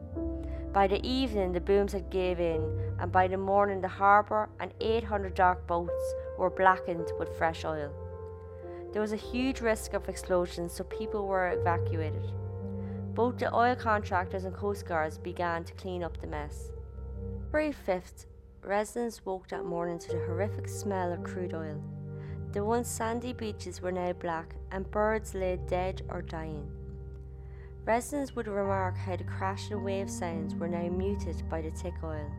By 0.73 0.87
the 0.87 1.05
evening, 1.07 1.53
the 1.53 1.61
booms 1.61 1.93
had 1.93 2.09
gave 2.09 2.39
in, 2.39 2.61
and 2.99 3.11
by 3.11 3.27
the 3.27 3.37
morning, 3.37 3.81
the 3.81 3.87
harbour 3.87 4.49
and 4.59 4.73
800 4.81 5.35
dock 5.35 5.65
boats 5.67 6.13
were 6.37 6.49
blackened 6.49 7.11
with 7.19 7.37
fresh 7.37 7.63
oil. 7.65 7.91
There 8.91 9.01
was 9.01 9.13
a 9.13 9.15
huge 9.15 9.61
risk 9.61 9.93
of 9.93 10.09
explosions, 10.09 10.73
so 10.73 10.83
people 10.85 11.27
were 11.27 11.51
evacuated. 11.51 12.31
Both 13.17 13.39
the 13.39 13.51
oil 13.51 13.75
contractors 13.75 14.45
and 14.45 14.53
Coast 14.53 14.85
Guards 14.85 15.17
began 15.17 15.63
to 15.63 15.73
clean 15.73 16.03
up 16.03 16.21
the 16.21 16.27
mess. 16.27 16.69
February 17.45 17.73
5th, 17.73 18.27
residents 18.61 19.25
woke 19.25 19.47
that 19.47 19.65
morning 19.65 19.97
to 19.97 20.09
the 20.09 20.23
horrific 20.27 20.69
smell 20.69 21.11
of 21.11 21.23
crude 21.23 21.55
oil. 21.55 21.81
The 22.51 22.63
once 22.63 22.87
sandy 22.87 23.33
beaches 23.33 23.81
were 23.81 23.91
now 23.91 24.13
black, 24.13 24.53
and 24.71 24.91
birds 24.91 25.33
lay 25.33 25.57
dead 25.67 26.03
or 26.09 26.21
dying. 26.21 26.69
Residents 27.85 28.35
would 28.35 28.47
remark 28.47 28.95
how 28.95 29.15
the 29.15 29.23
crashing 29.23 29.83
wave 29.83 30.11
sounds 30.11 30.53
were 30.53 30.67
now 30.67 30.87
muted 30.87 31.41
by 31.49 31.61
the 31.61 31.71
thick 31.71 31.95
oil. 32.03 32.31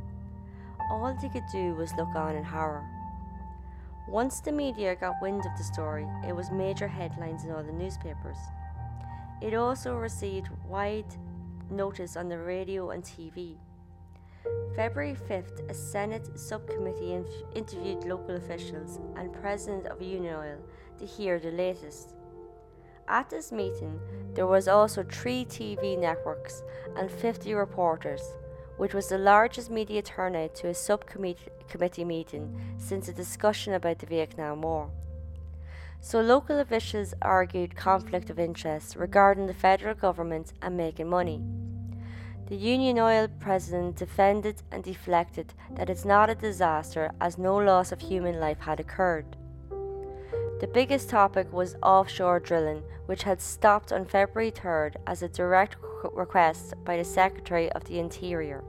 All 0.92 1.12
they 1.20 1.28
could 1.28 1.42
do 1.50 1.74
was 1.74 1.92
look 1.98 2.14
on 2.14 2.36
in 2.36 2.44
horror. 2.44 2.88
Once 4.06 4.38
the 4.38 4.52
media 4.52 4.94
got 4.94 5.20
wind 5.20 5.44
of 5.44 5.58
the 5.58 5.64
story, 5.64 6.06
it 6.24 6.36
was 6.36 6.52
major 6.52 6.86
headlines 6.86 7.42
in 7.42 7.50
all 7.50 7.64
the 7.64 7.72
newspapers. 7.72 8.38
It 9.40 9.54
also 9.54 9.94
received 9.94 10.48
wide 10.66 11.14
notice 11.70 12.16
on 12.16 12.28
the 12.28 12.38
radio 12.38 12.90
and 12.90 13.04
TV. 13.04 13.56
February 14.74 15.16
5th, 15.28 15.68
a 15.70 15.74
Senate 15.74 16.38
subcommittee 16.38 17.12
inf- 17.12 17.26
interviewed 17.54 18.04
local 18.04 18.36
officials 18.36 18.98
and 19.16 19.32
President 19.32 19.86
of 19.86 20.02
Union 20.02 20.34
Oil 20.34 20.58
to 20.98 21.06
hear 21.06 21.38
the 21.38 21.52
latest. 21.52 22.14
At 23.06 23.30
this 23.30 23.52
meeting, 23.52 24.00
there 24.34 24.46
was 24.46 24.68
also 24.68 25.02
three 25.02 25.44
TV 25.44 25.98
networks 25.98 26.62
and 26.96 27.10
50 27.10 27.54
reporters, 27.54 28.22
which 28.76 28.92
was 28.92 29.08
the 29.08 29.18
largest 29.18 29.70
media 29.70 30.02
turnout 30.02 30.54
to 30.56 30.68
a 30.68 30.74
subcommittee 30.74 32.04
meeting 32.04 32.60
since 32.76 33.06
the 33.06 33.12
discussion 33.12 33.74
about 33.74 33.98
the 33.98 34.06
Vietnam 34.06 34.62
War. 34.62 34.90
So 36.00 36.20
local 36.20 36.60
officials 36.60 37.12
argued 37.20 37.76
conflict 37.76 38.30
of 38.30 38.38
interest 38.38 38.96
regarding 38.96 39.46
the 39.46 39.54
federal 39.54 39.94
government 39.94 40.52
and 40.62 40.76
making 40.76 41.08
money. 41.08 41.42
The 42.46 42.56
Union 42.56 42.98
Oil 42.98 43.28
president 43.40 43.96
defended 43.96 44.62
and 44.72 44.82
deflected 44.82 45.52
that 45.72 45.90
it's 45.90 46.06
not 46.06 46.30
a 46.30 46.34
disaster 46.34 47.10
as 47.20 47.36
no 47.36 47.56
loss 47.56 47.92
of 47.92 48.00
human 48.00 48.40
life 48.40 48.60
had 48.60 48.80
occurred. 48.80 49.36
The 50.60 50.70
biggest 50.72 51.10
topic 51.10 51.52
was 51.52 51.76
offshore 51.82 52.40
drilling, 52.40 52.82
which 53.06 53.24
had 53.24 53.40
stopped 53.40 53.92
on 53.92 54.06
February 54.06 54.50
3rd 54.50 54.94
as 55.06 55.22
a 55.22 55.28
direct 55.28 55.76
request 56.12 56.74
by 56.84 56.96
the 56.96 57.04
Secretary 57.04 57.70
of 57.72 57.84
the 57.84 57.98
Interior. 57.98 58.64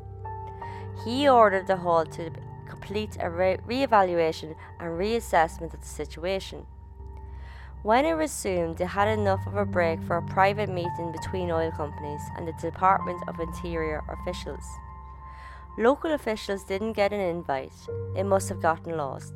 He 1.06 1.30
ordered 1.30 1.68
the 1.68 1.78
halt 1.78 2.12
to 2.14 2.32
complete 2.68 3.18
a 3.20 3.30
re 3.30 3.58
evaluation 3.70 4.56
and 4.80 5.00
reassessment 5.00 5.74
of 5.74 5.80
the 5.80 5.88
situation. 5.88 6.66
When 7.82 8.04
it 8.06 8.12
resumed, 8.12 8.76
they 8.76 8.86
had 8.86 9.08
enough 9.08 9.48
of 9.48 9.56
a 9.56 9.66
break 9.66 10.02
for 10.04 10.18
a 10.18 10.22
private 10.22 10.68
meeting 10.68 11.14
between 11.14 11.50
oil 11.50 11.72
companies 11.72 12.22
and 12.36 12.46
the 12.46 12.52
Department 12.60 13.24
of 13.30 13.40
Interior 13.40 14.04
officials. 14.10 14.66
Local 15.78 16.12
officials 16.12 16.66
didn't 16.66 16.92
get 16.92 17.14
an 17.14 17.22
invite, 17.22 17.72
it 18.18 18.26
must 18.26 18.50
have 18.50 18.62
gotten 18.62 18.98
lost, 18.98 19.34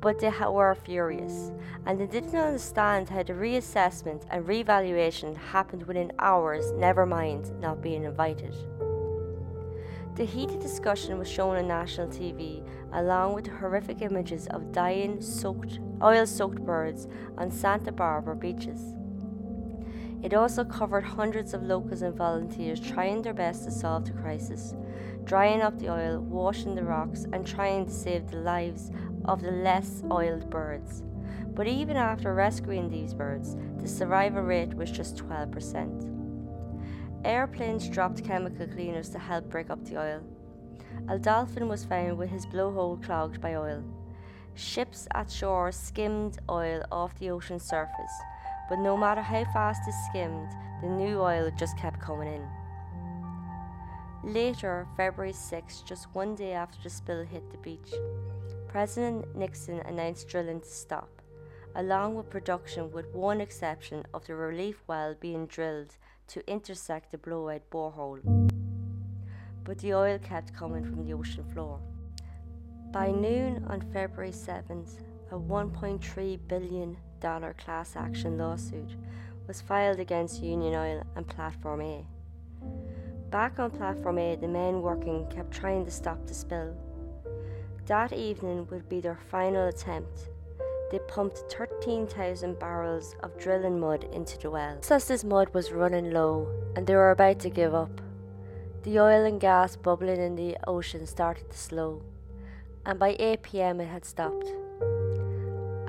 but 0.00 0.18
they 0.18 0.32
were 0.50 0.74
furious 0.74 1.52
and 1.86 2.00
they 2.00 2.06
didn't 2.06 2.34
understand 2.34 3.08
how 3.08 3.22
the 3.22 3.34
reassessment 3.34 4.26
and 4.30 4.48
revaluation 4.48 5.36
happened 5.36 5.84
within 5.84 6.10
hours, 6.18 6.72
never 6.72 7.06
mind 7.06 7.52
not 7.60 7.82
being 7.82 8.02
invited. 8.02 8.52
The 10.16 10.24
heated 10.24 10.58
discussion 10.58 11.18
was 11.18 11.30
shown 11.30 11.56
on 11.56 11.68
national 11.68 12.08
TV, 12.08 12.66
along 12.92 13.34
with 13.34 13.46
horrific 13.46 14.02
images 14.02 14.48
of 14.48 14.72
dying, 14.72 15.20
soaked, 15.20 15.78
oil 16.02 16.26
soaked 16.26 16.64
birds 16.64 17.06
on 17.38 17.50
Santa 17.50 17.92
Barbara 17.92 18.36
beaches. 18.36 18.94
It 20.22 20.34
also 20.34 20.64
covered 20.64 21.04
hundreds 21.04 21.54
of 21.54 21.62
locals 21.62 22.02
and 22.02 22.14
volunteers 22.14 22.80
trying 22.80 23.22
their 23.22 23.34
best 23.34 23.64
to 23.64 23.70
solve 23.70 24.06
the 24.06 24.12
crisis, 24.12 24.74
drying 25.24 25.60
up 25.60 25.78
the 25.78 25.90
oil, 25.90 26.20
washing 26.20 26.74
the 26.74 26.82
rocks, 26.82 27.26
and 27.32 27.46
trying 27.46 27.86
to 27.86 27.92
save 27.92 28.28
the 28.28 28.38
lives 28.38 28.90
of 29.26 29.42
the 29.42 29.52
less 29.52 30.02
oiled 30.10 30.50
birds. 30.50 31.02
But 31.54 31.66
even 31.66 31.96
after 31.96 32.34
rescuing 32.34 32.90
these 32.90 33.14
birds, 33.14 33.56
the 33.78 33.88
survival 33.88 34.42
rate 34.42 34.74
was 34.74 34.90
just 34.90 35.16
12%. 35.16 36.12
Airplanes 37.24 37.88
dropped 37.88 38.24
chemical 38.24 38.66
cleaners 38.66 39.08
to 39.10 39.18
help 39.18 39.48
break 39.48 39.70
up 39.70 39.84
the 39.84 39.98
oil. 40.00 40.22
A 41.08 41.18
dolphin 41.18 41.68
was 41.68 41.84
found 41.84 42.18
with 42.18 42.30
his 42.30 42.46
blowhole 42.46 43.02
clogged 43.02 43.40
by 43.40 43.54
oil. 43.54 43.82
Ships 44.56 45.06
at 45.12 45.30
shore 45.30 45.70
skimmed 45.70 46.38
oil 46.48 46.82
off 46.90 47.18
the 47.18 47.28
ocean 47.28 47.60
surface, 47.60 48.22
but 48.70 48.78
no 48.78 48.96
matter 48.96 49.20
how 49.20 49.44
fast 49.52 49.86
it 49.86 49.94
skimmed, 50.08 50.48
the 50.80 50.88
new 50.88 51.20
oil 51.20 51.50
just 51.58 51.76
kept 51.76 52.00
coming 52.00 52.28
in. 52.28 52.48
Later, 54.24 54.86
February 54.96 55.34
6, 55.34 55.82
just 55.82 56.08
one 56.14 56.34
day 56.34 56.54
after 56.54 56.78
the 56.82 56.88
spill 56.88 57.22
hit 57.22 57.50
the 57.50 57.58
beach, 57.58 57.92
President 58.66 59.36
Nixon 59.36 59.80
announced 59.80 60.26
drilling 60.26 60.60
to 60.62 60.68
stop, 60.68 61.20
along 61.74 62.14
with 62.14 62.30
production, 62.30 62.90
with 62.90 63.14
one 63.14 63.42
exception 63.42 64.04
of 64.14 64.26
the 64.26 64.34
relief 64.34 64.82
well 64.86 65.14
being 65.20 65.44
drilled 65.46 65.96
to 66.28 66.50
intersect 66.50 67.12
the 67.12 67.18
blowout 67.18 67.68
borehole. 67.70 68.50
But 69.64 69.80
the 69.80 69.92
oil 69.92 70.18
kept 70.18 70.54
coming 70.54 70.82
from 70.82 71.04
the 71.04 71.12
ocean 71.12 71.44
floor. 71.44 71.78
By 72.96 73.10
noon 73.10 73.62
on 73.68 73.82
February 73.92 74.32
7th, 74.32 75.00
a 75.30 75.34
$1.3 75.34 76.38
billion 76.48 76.96
class 77.20 77.94
action 77.94 78.38
lawsuit 78.38 78.96
was 79.46 79.60
filed 79.60 80.00
against 80.00 80.42
Union 80.42 80.74
Oil 80.74 81.02
and 81.14 81.28
Platform 81.28 81.82
A. 81.82 82.06
Back 83.28 83.58
on 83.58 83.70
Platform 83.70 84.16
A, 84.18 84.36
the 84.36 84.48
men 84.48 84.80
working 84.80 85.26
kept 85.28 85.50
trying 85.50 85.84
to 85.84 85.90
stop 85.90 86.26
the 86.26 86.32
spill. 86.32 86.74
That 87.84 88.14
evening 88.14 88.66
would 88.70 88.88
be 88.88 89.02
their 89.02 89.18
final 89.30 89.68
attempt 89.68 90.30
they 90.90 91.00
pumped 91.00 91.52
13,000 91.52 92.58
barrels 92.58 93.14
of 93.22 93.38
drilling 93.38 93.78
mud 93.78 94.04
into 94.04 94.38
the 94.38 94.50
well. 94.50 94.76
Just 94.76 94.90
as 94.90 95.08
this 95.08 95.24
mud 95.24 95.52
was 95.52 95.70
running 95.70 96.12
low 96.12 96.48
and 96.74 96.86
they 96.86 96.94
were 96.94 97.10
about 97.10 97.40
to 97.40 97.50
give 97.50 97.74
up, 97.74 98.00
the 98.84 98.98
oil 98.98 99.26
and 99.26 99.38
gas 99.38 99.76
bubbling 99.76 100.22
in 100.22 100.34
the 100.34 100.56
ocean 100.66 101.06
started 101.06 101.50
to 101.50 101.58
slow, 101.58 102.00
and 102.86 102.98
by 102.98 103.14
8 103.18 103.42
pm 103.42 103.80
it 103.80 103.88
had 103.88 104.06
stopped. 104.06 104.46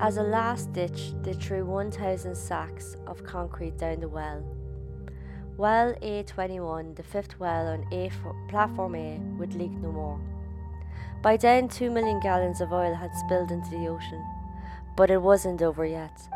As 0.00 0.18
a 0.18 0.22
last 0.22 0.72
ditch, 0.74 1.12
they 1.22 1.32
threw 1.32 1.64
1,000 1.64 2.34
sacks 2.36 2.96
of 3.06 3.24
concrete 3.24 3.78
down 3.78 4.00
the 4.00 4.08
well. 4.08 4.44
Well 5.56 5.94
A21, 6.02 6.96
the 6.96 7.02
fifth 7.02 7.40
well 7.40 7.68
on 7.68 7.86
A 7.92 8.10
platform 8.50 8.94
A, 8.94 9.18
would 9.38 9.54
leak 9.54 9.72
no 9.72 9.90
more. 9.90 10.20
By 11.22 11.38
then, 11.38 11.68
2 11.68 11.90
million 11.90 12.20
gallons 12.20 12.60
of 12.60 12.72
oil 12.72 12.94
had 12.94 13.14
spilled 13.14 13.50
into 13.50 13.70
the 13.70 13.88
ocean 13.88 14.22
but 14.98 15.12
it 15.12 15.22
wasn't 15.22 15.62
over 15.62 15.86
yet. 15.86 16.28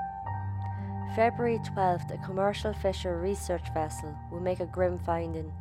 February 1.16 1.58
12th, 1.74 2.14
a 2.14 2.24
commercial 2.24 2.72
fisher 2.72 3.18
research 3.18 3.74
vessel 3.74 4.16
will 4.30 4.38
make 4.38 4.60
a 4.60 4.66
grim 4.66 4.96
finding. 4.98 5.52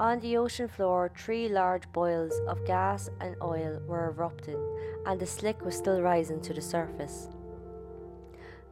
On 0.00 0.18
the 0.20 0.38
ocean 0.38 0.66
floor, 0.66 1.10
three 1.14 1.46
large 1.50 1.82
boils 1.92 2.32
of 2.48 2.64
gas 2.64 3.10
and 3.20 3.36
oil 3.42 3.82
were 3.86 4.06
erupting, 4.06 4.56
and 5.04 5.20
the 5.20 5.26
slick 5.26 5.62
was 5.62 5.76
still 5.76 6.00
rising 6.00 6.40
to 6.40 6.54
the 6.54 6.62
surface. 6.62 7.28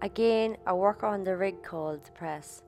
Again, 0.00 0.56
a 0.66 0.74
worker 0.74 1.04
on 1.04 1.24
the 1.24 1.36
rig 1.36 1.62
called 1.62 2.02
the 2.02 2.12
press. 2.12 2.62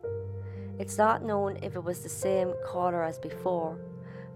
It's 0.79 0.99
not 0.99 1.25
known 1.25 1.59
if 1.63 1.75
it 1.75 1.83
was 1.83 2.01
the 2.01 2.11
same 2.11 2.53
caller 2.67 3.03
as 3.03 3.19
before, 3.19 3.79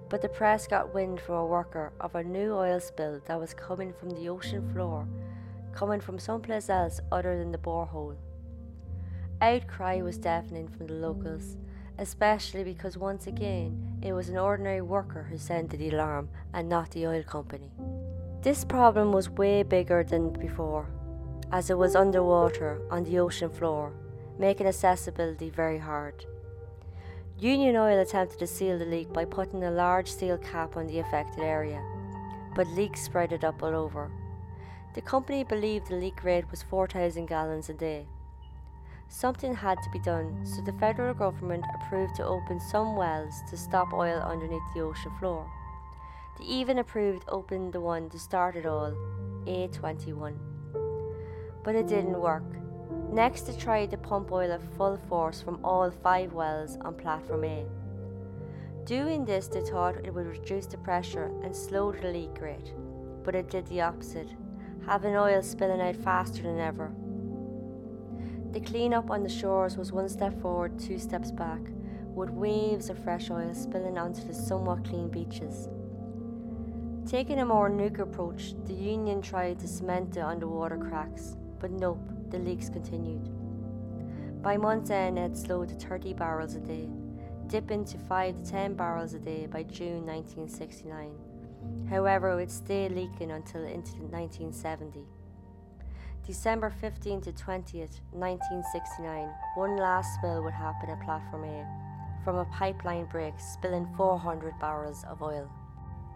but 0.09 0.23
the 0.23 0.31
press 0.31 0.67
got 0.67 0.95
wind 0.95 1.21
from 1.21 1.35
a 1.35 1.47
worker 1.47 1.93
of 2.01 2.15
a 2.15 2.25
new 2.25 2.55
oil 2.55 2.81
spill 2.81 3.21
that 3.27 3.39
was 3.39 3.53
coming 3.53 3.93
from 3.93 4.09
the 4.09 4.31
ocean 4.31 4.67
floor 4.73 5.07
coming 5.75 6.01
from 6.01 6.19
someplace 6.19 6.71
else 6.71 7.01
other 7.13 7.37
than 7.37 7.53
the 7.53 7.59
borehole. 7.59 8.17
Outcry 9.41 10.01
was 10.01 10.17
deafening 10.17 10.69
from 10.69 10.87
the 10.87 10.95
locals, 10.95 11.57
especially 11.99 12.65
because 12.65 12.99
once 12.99 13.27
again 13.27 13.99
it 14.03 14.13
was 14.13 14.29
an 14.29 14.39
ordinary 14.39 14.81
worker 14.81 15.23
who 15.31 15.39
sounded 15.39 15.79
the 15.79 15.91
alarm 15.91 16.29
and 16.53 16.69
not 16.69 16.91
the 16.91 17.07
oil 17.07 17.23
company. 17.23 17.71
This 18.43 18.65
problem 18.65 19.13
was 19.13 19.31
way 19.31 19.63
bigger 19.63 20.05
than 20.05 20.33
before, 20.33 20.87
as 21.53 21.71
it 21.71 21.79
was 21.79 21.97
underwater 21.97 22.81
on 22.91 23.05
the 23.05 23.19
ocean 23.19 23.51
floor, 23.51 23.93
making 24.39 24.67
accessibility 24.67 25.51
very 25.51 25.79
hard. 25.79 26.27
Union 27.39 27.77
Oil 27.77 27.99
attempted 28.01 28.39
to 28.39 28.47
seal 28.47 28.79
the 28.79 28.85
leak 28.85 29.13
by 29.13 29.25
putting 29.25 29.65
a 29.65 29.71
large 29.71 30.09
steel 30.09 30.39
cap 30.39 30.77
on 30.77 30.87
the 30.87 30.99
affected 30.99 31.43
area, 31.43 31.83
but 32.55 32.67
leaks 32.69 33.03
spread 33.03 33.33
it 33.33 33.45
up 33.45 33.63
all 33.63 33.75
over 33.75 34.11
the 34.95 35.03
company 35.03 35.43
believed 35.43 35.89
the 35.89 35.97
leak 35.97 36.23
rate 36.23 36.49
was 36.53 36.63
4,000 36.63 37.27
gallons 37.27 37.69
a 37.69 37.75
day. 37.75 38.07
Something 39.15 39.55
had 39.55 39.81
to 39.81 39.91
be 39.91 40.01
done, 40.01 40.45
so 40.45 40.61
the 40.61 40.73
federal 40.73 41.15
government 41.15 41.65
approved 41.77 42.17
to 42.17 42.27
open 42.27 42.59
some 42.59 42.97
wells 42.97 43.43
to 43.49 43.57
stop 43.57 43.93
oil 43.93 44.19
underneath 44.19 44.75
the 44.75 44.81
ocean 44.81 45.13
floor. 45.21 45.49
They 46.37 46.47
even 46.47 46.79
approved 46.79 47.23
opening 47.29 47.71
the 47.71 47.81
one 47.81 48.11
to 48.11 48.19
start 48.19 48.57
it 48.57 48.67
all, 48.67 48.93
A21. 49.47 50.35
But 51.63 51.77
it 51.77 51.87
didn't 51.87 52.21
work. 52.21 52.43
Next, 53.13 53.43
they 53.43 53.57
tried 53.57 53.93
to 53.93 53.99
pump 53.99 54.33
oil 54.33 54.51
at 54.51 54.77
full 54.77 54.97
force 55.09 55.41
from 55.41 55.65
all 55.65 55.93
five 55.93 56.33
wells 56.33 56.77
on 56.81 56.97
platform 56.97 57.45
A. 57.45 57.67
Doing 58.85 59.25
this, 59.25 59.47
they 59.47 59.61
thought 59.61 60.05
it 60.05 60.13
would 60.13 60.27
reduce 60.27 60.67
the 60.67 60.79
pressure 60.79 61.31
and 61.45 61.55
slow 61.55 61.93
the 61.93 62.09
leak 62.09 62.41
rate, 62.41 62.75
but 63.23 63.37
it 63.37 63.49
did 63.49 63.65
the 63.69 63.81
opposite 63.81 64.31
having 64.87 65.17
oil 65.17 65.41
spilling 65.41 65.81
out 65.81 65.97
faster 65.97 66.43
than 66.43 66.59
ever. 66.59 66.93
The 68.55 68.61
clean-up 68.61 69.11
on 69.11 69.25
the 69.25 69.29
shores 69.29 69.77
was 69.77 69.91
one 69.91 70.09
step 70.09 70.41
forward, 70.41 70.79
two 70.79 71.01
steps 71.01 71.33
back, 71.33 71.59
with 72.15 72.31
waves 72.31 72.89
of 72.89 72.97
fresh 73.03 73.29
oil 73.29 73.53
spilling 73.53 73.99
onto 73.99 74.25
the 74.25 74.33
somewhat 74.33 74.85
clean 74.85 75.09
beaches. 75.09 75.69
Taking 77.05 77.41
a 77.41 77.45
more 77.45 77.69
nuke 77.69 77.99
approach, 77.99 78.55
the 78.67 78.73
Union 78.73 79.21
tried 79.21 79.59
to 79.59 79.67
cement 79.67 80.13
the 80.13 80.25
underwater 80.25 80.77
cracks, 80.77 81.37
but 81.59 81.73
nope, 81.73 81.99
the 82.31 82.39
leaks 82.39 82.69
continued. 82.69 83.29
By 84.41 84.57
month's 84.57 84.91
end, 84.91 85.19
it 85.19 85.37
slowed 85.37 85.71
to 85.71 85.75
30 85.75 86.15
barrels 86.15 86.55
a 86.55 86.61
day, 86.61 86.89
dipping 87.49 87.85
to 87.87 87.99
5 87.99 88.45
to 88.45 88.51
10 88.53 88.75
barrels 88.75 89.15
a 89.15 89.19
day 89.19 89.47
by 89.47 89.65
June 89.65 90.07
1969. 90.07 91.11
However, 91.91 92.31
it 92.31 92.37
would 92.37 92.51
stay 92.53 92.89
leaking 92.89 93.33
until 93.33 93.65
into 93.65 93.97
1970. 93.97 95.01
December 96.27 96.71
15 96.71 97.21
to 97.21 97.33
20th, 97.33 98.01
1969, 98.13 99.29
one 99.57 99.77
last 99.77 100.15
spill 100.15 100.43
would 100.43 100.55
happen 100.55 100.89
at 100.89 101.05
Platform 101.05 101.45
A 101.45 101.67
from 102.25 102.37
a 102.37 102.47
pipeline 102.47 103.05
break, 103.05 103.35
spilling 103.39 103.87
400 103.99 104.59
barrels 104.59 105.05
of 105.05 105.23
oil. 105.23 105.51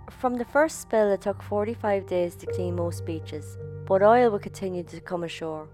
From 0.08 0.38
the 0.38 0.46
first 0.46 0.80
spill, 0.80 1.12
it 1.12 1.20
took 1.20 1.42
45 1.42 2.06
days 2.06 2.34
to 2.36 2.46
clean 2.46 2.76
most 2.76 3.04
beaches, 3.04 3.58
but 3.86 4.02
oil 4.02 4.30
would 4.30 4.40
continue 4.40 4.82
to 4.84 5.00
come 5.02 5.22
ashore. 5.22 5.68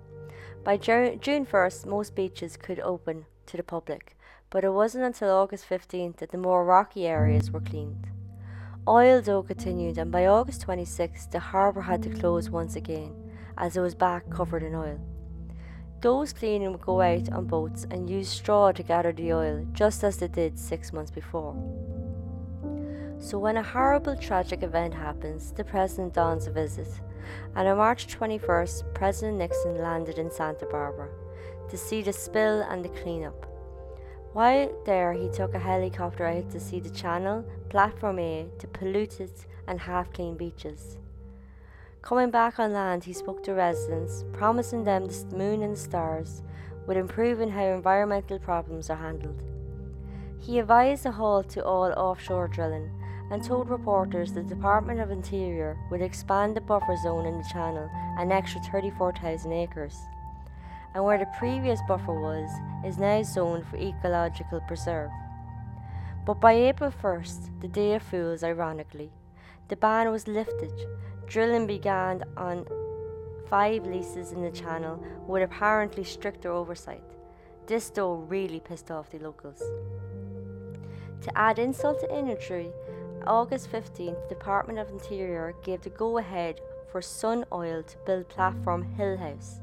By 0.65 0.77
June 0.79 1.47
1st, 1.47 1.87
most 1.87 2.17
beaches 2.17 2.57
could 2.57 2.81
open 2.81 3.27
to 3.47 3.57
the 3.57 3.63
public, 3.63 4.17
but 4.51 4.65
it 4.65 4.73
wasn't 4.73 5.05
until 5.05 5.31
August 5.31 5.69
15th 5.69 6.17
that 6.17 6.33
the 6.33 6.39
more 6.39 6.65
rocky 6.65 7.07
areas 7.07 7.53
were 7.53 7.61
cleaned. 7.61 8.09
Oil 8.89 9.23
though 9.23 9.45
continued, 9.45 9.97
and 9.97 10.11
by 10.11 10.27
August 10.27 10.67
26th, 10.67 11.31
the 11.31 11.39
harbour 11.39 11.83
had 11.83 12.03
to 12.03 12.11
close 12.11 12.51
once 12.51 12.75
again, 12.75 13.24
as 13.59 13.77
it 13.77 13.81
was 13.81 13.95
back 13.95 14.29
covered 14.31 14.63
in 14.63 14.75
oil. 14.75 15.01
Those 16.01 16.33
cleaning 16.33 16.73
would 16.73 16.83
go 16.83 17.01
out 17.01 17.33
on 17.33 17.47
boats 17.47 17.87
and 17.91 18.11
use 18.11 18.29
straw 18.29 18.73
to 18.73 18.83
gather 18.83 19.13
the 19.13 19.33
oil, 19.33 19.67
just 19.73 20.05
as 20.05 20.19
they 20.19 20.29
did 20.29 20.59
six 20.59 20.93
months 20.93 21.11
before. 21.11 21.55
So, 23.19 23.39
when 23.39 23.57
a 23.57 23.63
horrible 23.63 24.17
tragic 24.17 24.63
event 24.63 24.93
happens, 24.93 25.53
the 25.53 25.65
president 25.65 26.13
dons 26.13 26.47
a 26.47 26.51
visit, 26.51 26.89
and 27.57 27.67
on 27.67 27.79
March 27.79 28.07
21st, 28.07 28.93
President 28.93 29.39
Nixon 29.39 29.79
landed 29.79 30.19
in 30.19 30.31
Santa 30.31 30.67
Barbara 30.67 31.09
to 31.71 31.79
see 31.79 32.03
the 32.03 32.13
spill 32.13 32.61
and 32.63 32.85
the 32.85 32.91
cleanup. 32.91 33.47
While 34.35 34.71
there, 34.85 35.13
he 35.13 35.31
took 35.31 35.55
a 35.55 35.59
helicopter 35.59 36.27
out 36.27 36.51
to 36.51 36.61
see 36.61 36.81
the 36.81 36.91
channel, 36.91 37.45
Platform 37.71 38.19
A, 38.19 38.47
the 38.59 38.67
polluted 38.67 39.31
and 39.69 39.81
half 39.81 40.13
clean 40.13 40.37
beaches. 40.37 40.99
Coming 42.05 42.31
back 42.31 42.59
on 42.59 42.75
land, 42.75 43.05
he 43.05 43.15
spoke 43.15 43.43
to 43.45 43.55
residents, 43.55 44.27
promising 44.35 44.85
them 44.85 45.07
the 45.07 45.25
moon 45.35 45.63
and 45.63 45.73
the 45.73 45.81
stars 45.81 46.43
would 46.87 46.99
improve 46.99 47.41
in 47.41 47.49
how 47.49 47.65
environmental 47.65 48.39
problems 48.39 48.91
are 48.91 48.97
handled. 48.97 49.43
He 50.39 50.59
advised 50.59 51.07
a 51.07 51.13
halt 51.13 51.49
to 51.49 51.65
all 51.65 51.91
offshore 51.95 52.49
drilling 52.49 52.91
and 53.31 53.43
told 53.43 53.71
reporters 53.71 54.35
the 54.35 54.43
Department 54.43 55.01
of 55.01 55.11
Interior 55.11 55.79
would 55.91 56.03
expand 56.03 56.55
the 56.55 56.61
buffer 56.61 56.95
zone 57.03 57.25
in 57.25 57.39
the 57.39 57.49
channel 57.51 57.89
an 58.19 58.31
extra 58.31 58.61
34,000 58.71 59.51
acres. 59.51 59.99
And 60.95 61.03
where 61.05 61.17
the 61.17 61.39
previous 61.39 61.81
buffer 61.89 62.21
was, 62.21 62.51
is 62.85 62.99
now 62.99 63.23
zoned 63.23 63.67
for 63.67 63.79
ecological 63.79 64.61
preserve. 64.69 65.11
But 66.27 66.39
by 66.39 66.53
April 66.53 66.93
1st, 67.03 67.63
the 67.63 67.69
Day 67.69 67.95
of 67.95 68.03
Fools, 68.03 68.45
ironically, 68.45 69.11
the 69.69 69.77
ban 69.77 70.11
was 70.11 70.29
lifted. 70.29 70.73
Drilling 71.27 71.67
began 71.67 72.25
on 72.37 72.67
five 73.49 73.87
leases 73.87 74.33
in 74.33 74.43
the 74.43 74.51
channel 74.51 75.03
with 75.27 75.43
apparently 75.43 76.05
stricter 76.05 76.51
oversight. 76.51 77.03
This, 77.67 77.89
though, 77.91 78.15
really 78.15 78.61
pissed 78.61 78.91
off 78.91 79.11
the 79.11 79.19
locals. 79.19 79.63
To 81.23 81.39
add 81.39 81.59
insult 81.59 82.01
to 82.01 82.15
injury, 82.15 82.71
August 83.27 83.73
15th, 83.73 84.29
the 84.29 84.35
Department 84.35 84.79
of 84.79 84.91
Interior 84.91 85.55
gave 85.63 85.81
the 85.81 85.91
go 85.91 86.19
ahead 86.19 86.61
for 86.93 87.01
Sun 87.01 87.47
Oil 87.51 87.83
to 87.83 87.97
build 88.05 88.29
platform 88.29 88.87
Hillhouse, 88.99 89.61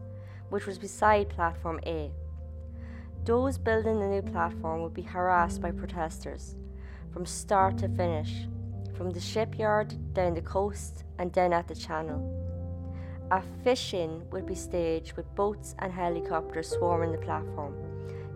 which 0.50 0.66
was 0.66 0.80
beside 0.80 1.30
platform 1.30 1.80
A. 1.86 2.12
Those 3.24 3.60
building 3.60 4.00
the 4.00 4.08
new 4.08 4.24
platform 4.24 4.82
would 4.82 4.96
be 4.96 5.04
harassed 5.04 5.62
by 5.62 5.72
protesters 5.72 6.56
from 7.14 7.26
start 7.26 7.78
to 7.78 7.90
finish, 7.90 8.48
from 8.96 9.10
the 9.12 9.20
shipyard 9.20 9.94
down 10.14 10.34
the 10.34 10.42
coast 10.42 11.04
and 11.18 11.32
then 11.34 11.54
at 11.54 11.68
the 11.68 11.76
channel. 11.76 12.22
A 13.32 13.42
fish-in 13.64 14.30
would 14.32 14.46
be 14.46 14.56
staged 14.56 15.14
with 15.14 15.36
boats 15.36 15.76
and 15.80 15.92
helicopters 15.92 16.70
swarming 16.70 17.12
the 17.12 17.18
platform 17.18 17.76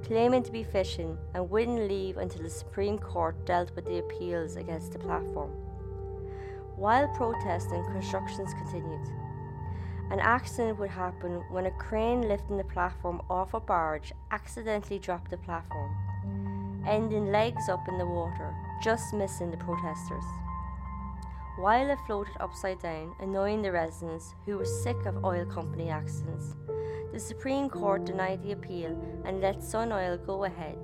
claiming 0.06 0.44
to 0.44 0.52
be 0.52 0.64
fishing 0.64 1.18
and 1.34 1.50
wouldn't 1.50 1.90
leave 1.90 2.18
until 2.18 2.44
the 2.44 2.50
Supreme 2.50 2.98
Court 2.98 3.44
dealt 3.46 3.76
with 3.76 3.86
the 3.86 3.98
appeals 3.98 4.56
against 4.56 4.92
the 4.92 5.00
platform. 5.00 5.50
While 6.76 7.08
protesting, 7.16 7.84
constructions 7.86 8.54
continued. 8.54 9.08
An 10.12 10.20
accident 10.20 10.78
would 10.78 10.92
happen 10.92 11.44
when 11.50 11.66
a 11.66 11.72
crane 11.72 12.22
lifting 12.22 12.58
the 12.58 12.64
platform 12.66 13.22
off 13.30 13.56
a 13.56 13.60
barge 13.60 14.14
accidentally 14.30 15.00
dropped 15.00 15.32
the 15.32 15.38
platform, 15.38 16.84
ending 16.88 17.32
legs 17.32 17.68
up 17.70 17.88
in 17.88 17.98
the 17.98 18.06
water, 18.06 18.54
just 18.84 19.14
missing 19.14 19.50
the 19.50 19.58
protesters. 19.58 20.24
While 21.58 21.90
it 21.90 22.00
floated 22.06 22.36
upside 22.42 22.80
down, 22.82 23.16
annoying 23.22 23.62
the 23.62 23.72
residents 23.72 24.36
who 24.46 24.58
were 24.58 24.66
sick 24.66 25.06
of 25.06 25.24
oil 25.24 25.46
company 25.46 25.90
accidents, 25.90 26.54
the 27.14 27.20
Supreme 27.20 27.70
Court 27.70 28.04
denied 28.04 28.44
the 28.44 28.52
appeal 28.52 29.02
and 29.24 29.40
let 29.40 29.64
Sun 29.64 29.94
Oil 29.94 30.18
go 30.18 30.44
ahead. 30.44 30.78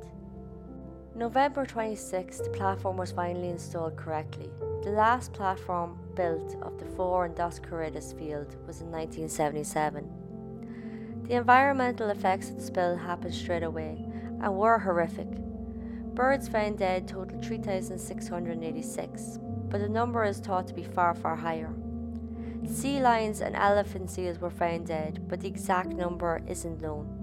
November 1.13 1.65
26, 1.65 2.39
the 2.39 2.49
platform 2.51 2.95
was 2.95 3.11
finally 3.11 3.49
installed 3.49 3.97
correctly. 3.97 4.49
The 4.83 4.91
last 4.91 5.33
platform 5.33 5.99
built 6.15 6.55
of 6.61 6.79
the 6.79 6.85
four 6.85 7.25
in 7.25 7.33
Dos 7.33 7.59
Cuadras 7.59 8.17
field 8.17 8.55
was 8.65 8.79
in 8.79 8.89
1977. 8.89 10.09
The 11.27 11.35
environmental 11.35 12.09
effects 12.11 12.49
of 12.49 12.55
the 12.55 12.63
spill 12.63 12.95
happened 12.95 13.33
straight 13.33 13.63
away 13.63 14.05
and 14.41 14.55
were 14.55 14.79
horrific. 14.79 15.27
Birds 16.13 16.47
found 16.47 16.77
dead 16.77 17.09
totaled 17.09 17.43
3,686, 17.43 19.39
but 19.71 19.79
the 19.79 19.89
number 19.89 20.23
is 20.25 20.39
thought 20.39 20.67
to 20.67 20.73
be 20.73 20.83
far, 20.83 21.15
far 21.15 21.37
higher. 21.37 21.73
Sea 22.67 22.99
lions 22.99 23.41
and 23.41 23.55
elephant 23.55 24.11
seals 24.11 24.37
were 24.37 24.51
found 24.51 24.85
dead, 24.85 25.25
but 25.27 25.39
the 25.39 25.47
exact 25.47 25.89
number 25.89 26.41
isn't 26.47 26.81
known. 26.81 27.17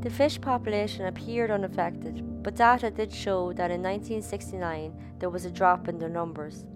The 0.00 0.10
fish 0.10 0.40
population 0.40 1.06
appeared 1.06 1.50
unaffected, 1.50 2.42
but 2.42 2.56
data 2.56 2.90
did 2.90 3.12
show 3.12 3.54
that 3.54 3.70
in 3.70 3.82
1969 3.82 5.16
there 5.18 5.30
was 5.30 5.46
a 5.46 5.50
drop 5.50 5.88
in 5.88 5.98
their 5.98 6.10
numbers. 6.10 6.66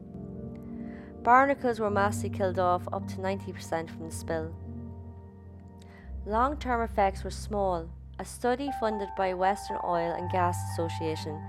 Barnacles 1.23 1.79
were 1.79 1.91
massively 1.91 2.31
killed 2.31 2.59
off 2.59 2.89
up 2.91 3.07
to 3.09 3.17
90% 3.17 3.91
from 3.91 4.07
the 4.07 4.15
spill. 4.15 4.55
Long 6.25 6.57
term 6.57 6.81
effects 6.81 7.23
were 7.23 7.31
small. 7.31 7.91
A 8.19 8.25
study 8.25 8.71
funded 8.81 9.09
by 9.17 9.35
Western 9.35 9.79
Oil 9.85 10.13
and 10.13 10.31
Gas 10.31 10.57
Association 10.73 11.41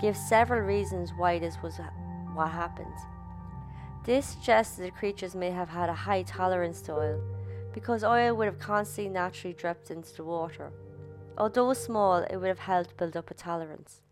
gives 0.00 0.18
several 0.18 0.60
reasons 0.60 1.12
why 1.16 1.38
this 1.38 1.60
was 1.62 1.78
what 2.34 2.50
happened. 2.50 2.94
This 4.04 4.26
suggests 4.26 4.76
the 4.76 4.90
creatures 4.90 5.34
may 5.34 5.50
have 5.50 5.70
had 5.70 5.88
a 5.88 5.94
high 5.94 6.24
tolerance 6.24 6.82
to 6.82 6.92
oil, 6.92 7.22
because 7.72 8.04
oil 8.04 8.34
would 8.34 8.46
have 8.46 8.58
constantly 8.58 9.10
naturally 9.10 9.54
dripped 9.54 9.90
into 9.90 10.14
the 10.14 10.24
water. 10.24 10.72
Although 11.38 11.72
small, 11.72 12.18
it 12.18 12.36
would 12.36 12.48
have 12.48 12.58
helped 12.58 12.98
build 12.98 13.16
up 13.16 13.30
a 13.30 13.34
tolerance. 13.34 14.02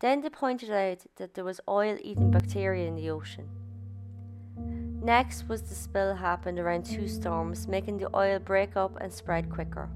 Then 0.00 0.20
they 0.20 0.28
pointed 0.28 0.70
out 0.70 1.06
that 1.16 1.32
there 1.32 1.44
was 1.44 1.62
oil 1.66 1.96
eating 2.02 2.30
bacteria 2.30 2.86
in 2.86 2.94
the 2.94 3.08
ocean. 3.08 3.48
Next 5.02 5.48
was 5.48 5.62
the 5.62 5.74
spill 5.74 6.14
happened 6.14 6.58
around 6.58 6.84
two 6.84 7.08
storms, 7.08 7.66
making 7.66 7.98
the 7.98 8.14
oil 8.14 8.38
break 8.38 8.76
up 8.76 8.98
and 9.00 9.10
spread 9.10 9.50
quicker. 9.50 9.88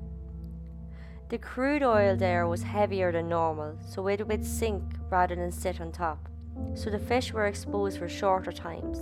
The 1.29 1.39
crude 1.39 1.83
oil 1.83 2.17
there 2.17 2.47
was 2.47 2.63
heavier 2.63 3.13
than 3.13 3.29
normal, 3.29 3.77
so 3.87 4.09
it 4.09 4.27
would 4.27 4.47
sink 4.47 4.83
rather 5.11 5.35
than 5.35 5.53
sit 5.53 5.79
on 5.79 5.93
top 5.93 6.29
so 6.75 6.91
the 6.91 6.99
fish 6.99 7.33
were 7.33 7.47
exposed 7.47 7.99
for 7.99 8.09
shorter 8.09 8.53
times. 8.53 8.99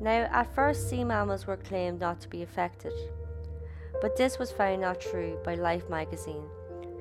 Now, 0.00 0.28
at 0.32 0.54
first, 0.54 0.88
sea 0.88 1.04
mammals 1.04 1.46
were 1.46 1.56
claimed 1.56 2.00
not 2.00 2.20
to 2.20 2.28
be 2.28 2.42
affected, 2.42 2.92
but 4.00 4.16
this 4.16 4.38
was 4.38 4.52
found 4.52 4.80
not 4.80 5.00
true 5.00 5.38
by 5.44 5.54
Life 5.54 5.88
magazine, 5.88 6.44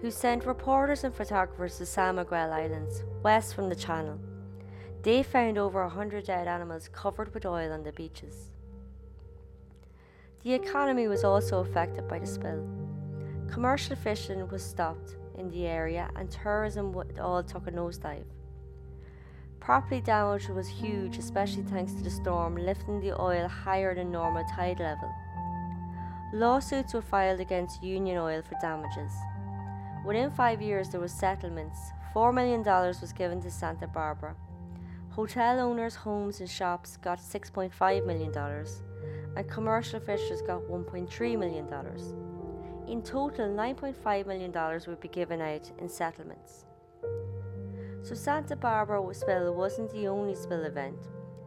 who 0.01 0.10
sent 0.10 0.45
reporters 0.45 1.03
and 1.03 1.13
photographers 1.13 1.77
to 1.77 1.86
San 1.86 2.15
Miguel 2.15 2.51
Islands, 2.51 3.03
west 3.23 3.53
from 3.53 3.69
the 3.69 3.75
channel. 3.75 4.19
They 5.03 5.21
found 5.23 5.57
over 5.57 5.81
a 5.83 5.89
hundred 5.89 6.25
dead 6.25 6.47
animals 6.47 6.89
covered 6.91 7.33
with 7.33 7.45
oil 7.45 7.71
on 7.71 7.83
the 7.83 7.91
beaches. 7.91 8.51
The 10.43 10.53
economy 10.53 11.07
was 11.07 11.23
also 11.23 11.60
affected 11.60 12.07
by 12.07 12.19
the 12.19 12.25
spill. 12.25 12.67
Commercial 13.51 13.95
fishing 13.95 14.47
was 14.47 14.63
stopped 14.63 15.15
in 15.38 15.49
the 15.49 15.67
area 15.67 16.10
and 16.15 16.31
tourism 16.31 16.95
all 17.19 17.43
took 17.43 17.67
a 17.67 17.71
nosedive. 17.71 18.25
Property 19.67 19.99
damage 19.99 20.47
was 20.47 20.69
huge, 20.69 21.17
especially 21.17 21.63
thanks 21.63 21.91
to 21.91 22.01
the 22.01 22.10
storm, 22.10 22.56
lifting 22.56 23.01
the 23.01 23.12
oil 23.21 23.49
higher 23.49 23.93
than 23.93 24.10
normal 24.10 24.45
tide 24.45 24.80
level. 24.80 25.13
Lawsuits 26.32 26.93
were 26.93 27.01
filed 27.01 27.41
against 27.41 27.84
Union 27.84 28.17
Oil 28.17 28.41
for 28.41 28.56
damages. 28.62 29.12
Within 30.06 30.32
five 30.32 30.62
years, 30.62 30.88
there 30.88 31.01
were 31.01 31.10
settlements. 31.10 31.77
$4 32.15 32.34
million 32.34 32.63
was 32.63 33.12
given 33.12 33.41
to 33.41 33.51
Santa 33.51 33.88
Barbara. 33.88 34.38
Hotel 35.10 35.60
owners, 35.60 35.95
homes, 35.95 36.39
and 36.39 36.49
shops 36.49 36.95
got 36.95 37.19
$6.5 37.19 38.06
million, 38.06 38.34
and 39.36 39.49
commercial 39.49 39.99
fishers 39.99 40.41
got 40.43 40.62
$1.3 40.62 41.38
million. 41.38 41.67
In 42.88 43.01
total, 43.03 43.49
$9.5 43.49 44.27
million 44.27 44.82
would 44.88 45.01
be 45.01 45.10
given 45.10 45.41
out 45.41 45.69
in 45.77 45.89
settlements. 45.89 46.63
So 48.03 48.15
Santa 48.15 48.55
Barbara 48.55 49.01
spill 49.13 49.53
wasn't 49.53 49.91
the 49.91 50.07
only 50.07 50.36
spill 50.36 50.63
event, 50.63 50.97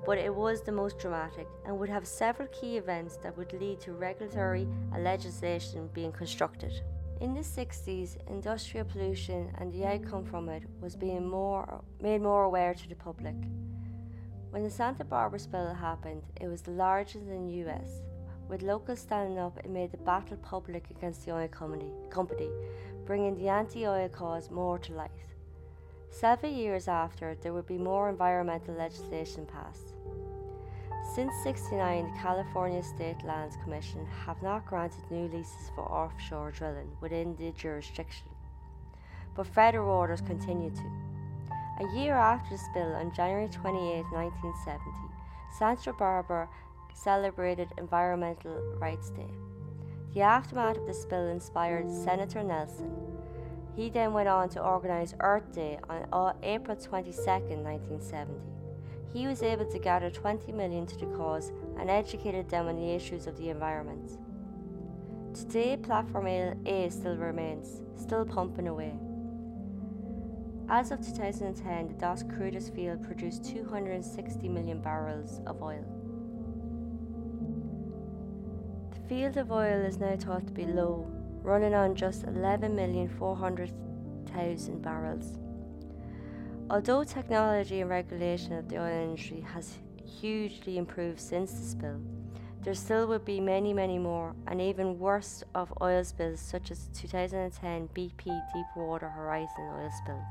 but 0.05 0.19
it 0.19 0.35
was 0.35 0.63
the 0.63 0.73
most 0.73 0.99
dramatic 0.99 1.47
and 1.65 1.79
would 1.79 1.89
have 1.89 2.07
several 2.07 2.49
key 2.49 2.77
events 2.77 3.17
that 3.23 3.37
would 3.37 3.53
lead 3.55 3.81
to 3.81 3.93
regulatory 3.93 4.69
and 4.93 5.05
legislation 5.05 5.89
being 5.95 6.13
constructed. 6.13 6.83
In 7.21 7.35
the 7.35 7.41
60s, 7.41 8.17
industrial 8.29 8.87
pollution 8.87 9.53
and 9.59 9.73
the 9.73 9.85
outcome 9.85 10.25
from 10.25 10.49
it 10.49 10.65
was 10.81 10.97
being 10.97 11.29
more, 11.29 11.83
made 12.01 12.23
more 12.23 12.45
aware 12.45 12.75
to 12.75 12.89
the 12.89 12.95
public. 12.95 13.37
When 14.51 14.63
the 14.63 14.71
Santa 14.71 15.05
Barbara 15.05 15.39
spill 15.39 15.75
happened, 15.75 16.23
it 16.41 16.49
was 16.49 16.63
the 16.63 16.73
largest 16.73 17.27
in 17.27 17.47
the 17.47 17.71
US. 17.71 18.03
With 18.49 18.63
locals 18.63 18.99
standing 18.99 19.39
up, 19.39 19.59
it 19.59 19.71
made 19.71 19.93
the 19.93 19.99
battle 19.99 20.37
public 20.39 20.91
against 20.91 21.25
the 21.25 21.33
oil 21.33 21.47
company, 21.47 21.93
company 22.11 22.49
bringing 23.07 23.37
the 23.37 23.49
anti 23.49 23.87
oil 23.87 24.09
cause 24.09 24.51
more 24.51 24.79
to 24.79 24.93
light. 24.93 25.11
Several 26.11 26.53
years 26.53 26.89
after, 26.89 27.37
there 27.41 27.53
would 27.53 27.67
be 27.67 27.79
more 27.79 28.11
environmental 28.11 28.75
legislation 28.75 29.47
passed. 29.47 29.95
Since 31.15 31.33
69, 31.43 32.05
the 32.05 32.19
California 32.19 32.83
State 32.83 33.25
Lands 33.25 33.57
Commission 33.63 34.05
have 34.27 34.43
not 34.43 34.67
granted 34.67 35.03
new 35.11 35.29
leases 35.29 35.71
for 35.75 35.83
offshore 35.83 36.51
drilling 36.51 36.91
within 37.01 37.37
the 37.37 37.53
jurisdiction, 37.53 38.29
but 39.35 39.47
federal 39.47 39.89
orders 39.89 40.21
continue 40.21 40.71
to. 40.71 40.91
A 41.81 41.97
year 41.97 42.15
after 42.15 42.51
the 42.51 42.59
spill, 42.59 42.93
on 42.95 43.15
January 43.15 43.49
28, 43.49 44.05
1970, 44.13 44.81
Santa 45.59 45.93
Barbara 45.93 46.49
celebrated 46.93 47.73
Environmental 47.79 48.77
Rights 48.79 49.11
Day. 49.11 49.31
The 50.13 50.23
aftermath 50.23 50.77
of 50.77 50.87
the 50.87 50.95
spill 50.95 51.29
inspired 51.29 51.91
Senator 51.91 52.43
Nelson. 52.43 53.20
He 53.81 53.89
then 53.89 54.13
went 54.13 54.29
on 54.29 54.51
to 54.51 54.63
organise 54.63 55.15
Earth 55.21 55.55
Day 55.55 55.79
on 55.89 56.07
uh, 56.13 56.35
April 56.43 56.77
22, 56.77 57.17
1970. 57.17 58.35
He 59.11 59.27
was 59.27 59.43
able 59.43 59.65
to 59.65 59.79
gather 59.79 60.11
20 60.11 60.53
million 60.53 60.85
to 60.85 60.99
the 60.99 61.07
cause 61.17 61.51
and 61.79 61.89
educated 61.89 62.51
them 62.51 62.69
on 62.69 62.77
the 62.77 62.91
issues 62.91 63.27
of 63.27 63.39
the 63.39 63.49
environment. 63.49 64.19
Today, 65.33 65.79
Platform 65.79 66.27
A 66.27 66.91
still 66.91 67.17
remains, 67.17 67.81
still 67.97 68.27
pumping 68.27 68.69
away. 68.69 68.93
As 70.69 70.91
of 70.91 71.01
2010, 71.01 71.89
the 71.89 71.95
Dos 71.95 72.23
Cuadras 72.25 72.75
field 72.75 73.03
produced 73.03 73.47
260 73.47 74.47
million 74.47 74.83
barrels 74.83 75.41
of 75.47 75.63
oil. 75.63 75.87
The 78.91 79.09
field 79.09 79.39
of 79.39 79.51
oil 79.51 79.87
is 79.87 79.97
now 79.97 80.17
thought 80.17 80.47
to 80.49 80.53
be 80.53 80.67
low, 80.67 81.11
running 81.43 81.75
on 81.75 81.95
just 81.95 82.27
11,400,000 82.27 84.83
barrels. 84.83 85.39
Although 86.71 87.05
technology 87.05 87.81
and 87.81 87.91
regulation 87.91 88.53
of 88.53 88.69
the 88.69 88.79
oil 88.79 89.11
industry 89.11 89.41
has 89.41 89.79
hugely 90.05 90.79
improved 90.79 91.19
since 91.19 91.53
the 91.53 91.67
spill, 91.67 92.01
there 92.63 92.75
still 92.75 93.07
would 93.07 93.25
be 93.25 93.41
many, 93.41 93.73
many 93.73 93.99
more, 93.99 94.35
and 94.47 94.61
even 94.61 94.99
worse 94.99 95.43
of 95.55 95.73
oil 95.81 96.05
spills 96.05 96.41
such 96.41 96.71
as 96.71 96.91
2010 96.95 97.89
BP 97.95 98.41
Deepwater 98.53 99.09
Horizon 99.09 99.71
oil 99.75 99.91
spill, 100.03 100.23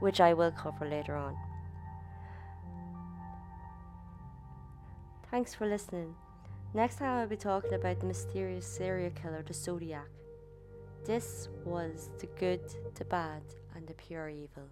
which 0.00 0.20
I 0.20 0.34
will 0.34 0.52
cover 0.52 0.86
later 0.86 1.16
on. 1.16 1.34
Thanks 5.30 5.54
for 5.54 5.66
listening. 5.66 6.14
Next 6.74 6.98
time 6.98 7.18
I'll 7.18 7.26
be 7.26 7.36
talking 7.36 7.72
about 7.72 8.00
the 8.00 8.06
mysterious 8.06 8.66
serial 8.66 9.10
killer, 9.10 9.42
the 9.42 9.54
Zodiac. 9.54 10.21
This 11.04 11.48
was 11.64 12.10
the 12.20 12.28
good, 12.38 12.60
the 12.94 13.04
bad, 13.04 13.42
and 13.74 13.84
the 13.88 13.94
pure 13.94 14.28
evil. 14.28 14.68